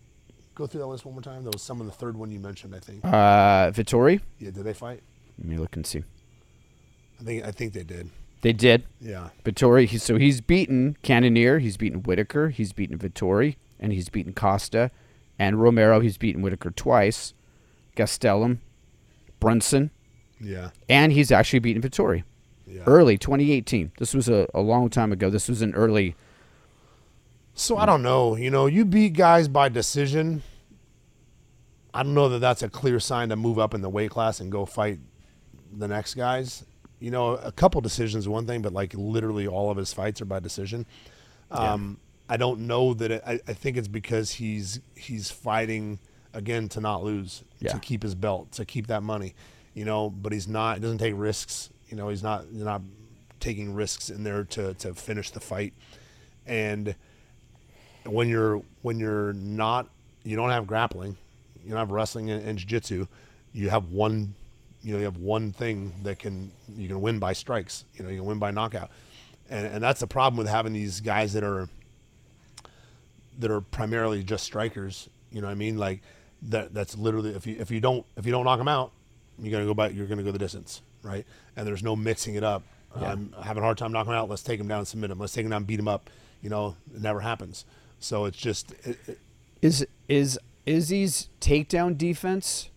[0.54, 1.42] go through that list one more time.
[1.42, 2.74] There was some of the third one you mentioned.
[2.74, 3.04] I think.
[3.04, 4.20] uh, Vettori.
[4.38, 5.02] Yeah, did they fight?
[5.38, 6.02] Let me look and see.
[7.20, 8.08] I think I think they did.
[8.42, 8.84] They did.
[9.00, 9.30] Yeah.
[9.44, 14.32] Vettori, he, so he's beaten Cannonier, he's beaten Whitaker, he's beaten Vettori, and he's beaten
[14.34, 14.90] Costa.
[15.38, 17.34] And Romero, he's beaten Whitaker twice.
[17.96, 18.58] Gastelum,
[19.40, 19.90] Brunson,
[20.40, 20.70] Yeah.
[20.88, 22.24] and he's actually beaten Vettori.
[22.66, 22.82] Yeah.
[22.86, 23.92] Early 2018.
[23.98, 25.28] This was a, a long time ago.
[25.30, 26.14] This was an early.
[27.54, 28.34] So I don't know.
[28.36, 30.42] You know, you beat guys by decision.
[31.92, 34.40] I don't know that that's a clear sign to move up in the weight class
[34.40, 34.98] and go fight
[35.76, 36.64] the next guys.
[37.02, 40.24] You know, a couple decisions one thing, but like literally all of his fights are
[40.24, 40.86] by decision.
[41.50, 41.98] Um,
[42.28, 43.10] I don't know that.
[43.10, 45.98] It, I, I think it's because he's he's fighting
[46.32, 47.72] again to not lose, Yeah.
[47.72, 49.34] to keep his belt, to keep that money.
[49.74, 50.76] You know, but he's not.
[50.76, 51.70] He doesn't take risks.
[51.88, 52.44] You know, he's not.
[52.52, 52.82] He's not
[53.40, 55.74] taking risks in there to to finish the fight.
[56.46, 56.94] And
[58.04, 59.88] when you're when you're not,
[60.24, 61.16] you don't have grappling,
[61.64, 63.06] you don't have wrestling and, and jiu-jitsu.
[63.52, 64.34] You have one,
[64.82, 67.84] you know, you have one thing that can you can win by strikes.
[67.94, 68.90] You know, you can win by knockout,
[69.50, 71.68] and and that's the problem with having these guys that are
[73.38, 75.08] that are primarily just strikers.
[75.30, 75.78] You know what I mean?
[75.78, 76.02] Like
[76.42, 76.74] that.
[76.74, 78.92] That's literally if you if you don't if you don't knock them out,
[79.38, 81.24] you're gonna go by you're gonna go the distance, right?
[81.56, 82.62] And there's no mixing it up.
[82.94, 84.28] I'm having a hard time knocking him out.
[84.28, 85.18] Let's take him down and submit him.
[85.18, 86.10] Let's take him down, and beat him up.
[86.42, 87.64] You know, it never happens.
[88.00, 89.18] So it's just it, it,
[89.62, 92.68] Is is Izzy's takedown defense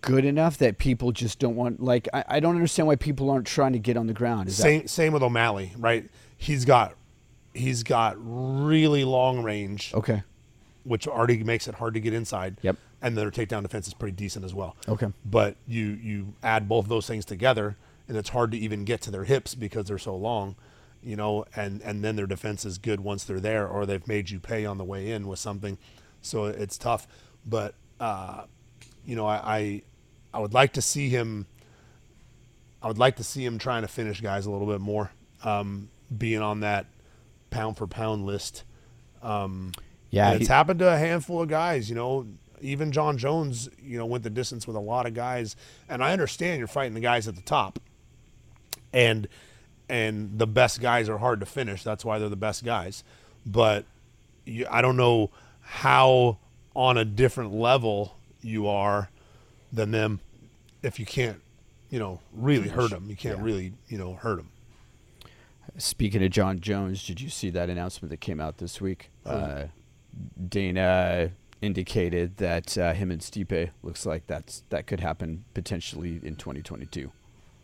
[0.00, 1.82] good enough that people just don't want?
[1.82, 4.48] Like, I, I don't understand why people aren't trying to get on the ground.
[4.48, 6.08] Is same same with O'Malley, right?
[6.36, 6.96] He's got
[7.54, 10.22] he's got really long range, okay?
[10.84, 12.58] which already makes it hard to get inside.
[12.62, 12.76] Yep.
[13.00, 14.76] And their takedown defense is pretty decent as well.
[14.88, 15.08] Okay.
[15.24, 17.76] But you you add both those things together,
[18.08, 20.56] and it's hard to even get to their hips because they're so long,
[21.02, 21.44] you know.
[21.56, 24.64] And and then their defense is good once they're there, or they've made you pay
[24.64, 25.78] on the way in with something,
[26.20, 27.08] so it's tough.
[27.44, 28.44] But uh,
[29.04, 29.82] you know, I, I
[30.34, 31.46] I would like to see him.
[32.82, 35.12] I would like to see him trying to finish guys a little bit more,
[35.44, 36.86] um, being on that
[37.50, 38.64] pound for pound list.
[39.22, 39.72] Um,
[40.10, 41.88] Yeah, it's happened to a handful of guys.
[41.88, 42.26] You know,
[42.60, 45.54] even Jon Jones, you know, went the distance with a lot of guys.
[45.88, 47.78] And I understand you're fighting the guys at the top,
[48.92, 49.28] and
[49.88, 51.82] and the best guys are hard to finish.
[51.82, 53.04] That's why they're the best guys.
[53.46, 53.84] But
[54.44, 55.30] you, I don't know
[55.60, 56.38] how
[56.74, 59.08] on a different level you are
[59.72, 60.20] than them
[60.82, 61.40] if you can't,
[61.90, 63.08] you know, really hurt them.
[63.08, 63.44] You can't Yeah.
[63.44, 64.48] really, you know, hurt them.
[65.78, 69.10] Speaking of Jon Jones, did you see that announcement that came out this week?
[69.24, 69.66] Uh,
[70.48, 71.30] Dana
[71.62, 77.10] indicated that uh, him and Stipe looks like that's that could happen potentially in 2022.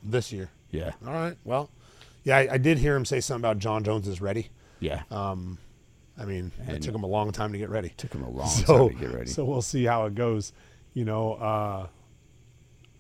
[0.03, 0.51] this year.
[0.71, 1.37] Yeah, All right.
[1.45, 1.71] Well,
[2.25, 4.49] yeah, I, I did hear him say something about Jon Jones is ready.
[4.81, 5.03] yeah.
[5.11, 5.59] Um,
[6.21, 7.91] I mean, it took him a long time to get ready.
[7.97, 9.31] Took him a long so, time to get ready.
[9.31, 10.53] So we'll see how it goes.
[10.99, 11.87] You know, uh,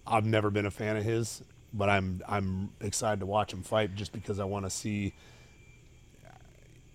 [0.07, 1.43] I've never been a fan of his,
[1.75, 5.15] but I'm I'm excited to watch him fight just because I want to see.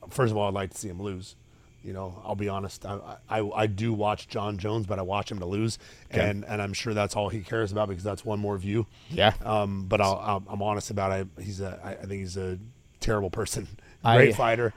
[0.09, 1.35] First of all, I'd like to see him lose.
[1.83, 2.85] You know, I'll be honest.
[2.85, 5.77] I, I I do watch Jon Jones, but I watch him to lose,
[6.13, 6.29] Okay.
[6.29, 8.87] and and I'm sure that's all he cares about because that's one more view.
[9.09, 9.33] Yeah.
[9.43, 11.27] Um, but I'll, I'll, I'm honest about it.
[11.43, 11.81] He's a.
[11.83, 12.57] I, I think he's a
[13.01, 13.67] terrible person.
[14.05, 14.73] I- Great fighter,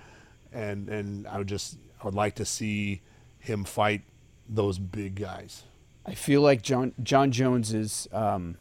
[0.52, 3.02] and and I would just I would like to see
[3.38, 4.02] him fight
[4.48, 5.62] those big guys.
[6.06, 8.08] I feel like John Jon Jones is.
[8.12, 8.56] Um,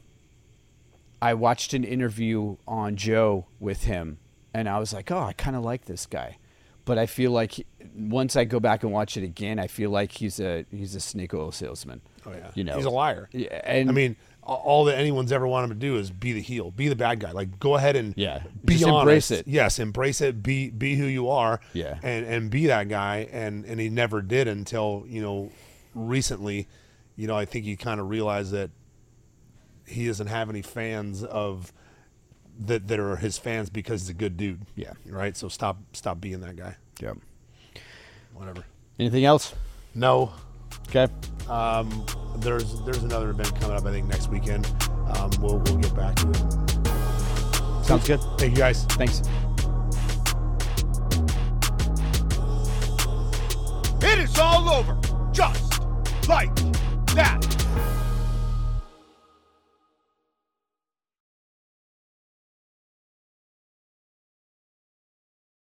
[1.22, 4.18] I watched an interview on Joe with him,
[4.54, 6.38] and I was like, "Oh, I kind of like this guy,"
[6.86, 7.66] but I feel like
[7.96, 11.00] once I go back and watch it again, I feel like he's a he's a
[11.00, 12.02] snake oil salesman.
[12.26, 13.30] Oh yeah, you know he's a liar.
[13.32, 16.42] Yeah, and I mean, all that anyone's ever wanted him to do is be the
[16.42, 17.32] heel, be the bad guy.
[17.32, 19.02] Like, go ahead and Yeah, be just honest.
[19.02, 19.48] embrace it.
[19.48, 20.44] Yes, embrace it.
[20.44, 21.60] Be be who you are.
[21.74, 21.98] Yeah.
[22.04, 23.30] and and be that guy.
[23.32, 25.52] And and he never did until you know
[25.94, 26.68] recently.
[27.16, 28.72] You know, I think he kind of realized that
[29.88, 31.72] he doesn't have any fans of
[32.66, 34.62] that that are his fans because he's a good dude.
[34.76, 34.94] Yeah.
[35.06, 35.36] Right.
[35.36, 36.76] So stop stop being that guy.
[37.02, 37.14] yeah.
[38.34, 38.66] Whatever.
[39.00, 39.54] Anything else?
[39.94, 40.34] No.
[40.90, 41.08] Okay.
[41.50, 42.06] Um,
[42.38, 43.86] there's there's another event coming up.
[43.86, 44.66] I think next weekend.
[45.16, 47.86] Um, we'll we'll get back to it.
[47.86, 48.20] Sounds good.
[48.38, 48.86] Thank you guys.
[48.86, 49.22] Thanks.
[54.02, 54.98] It is all over,
[55.32, 55.82] just
[56.28, 56.52] like
[57.16, 57.55] that.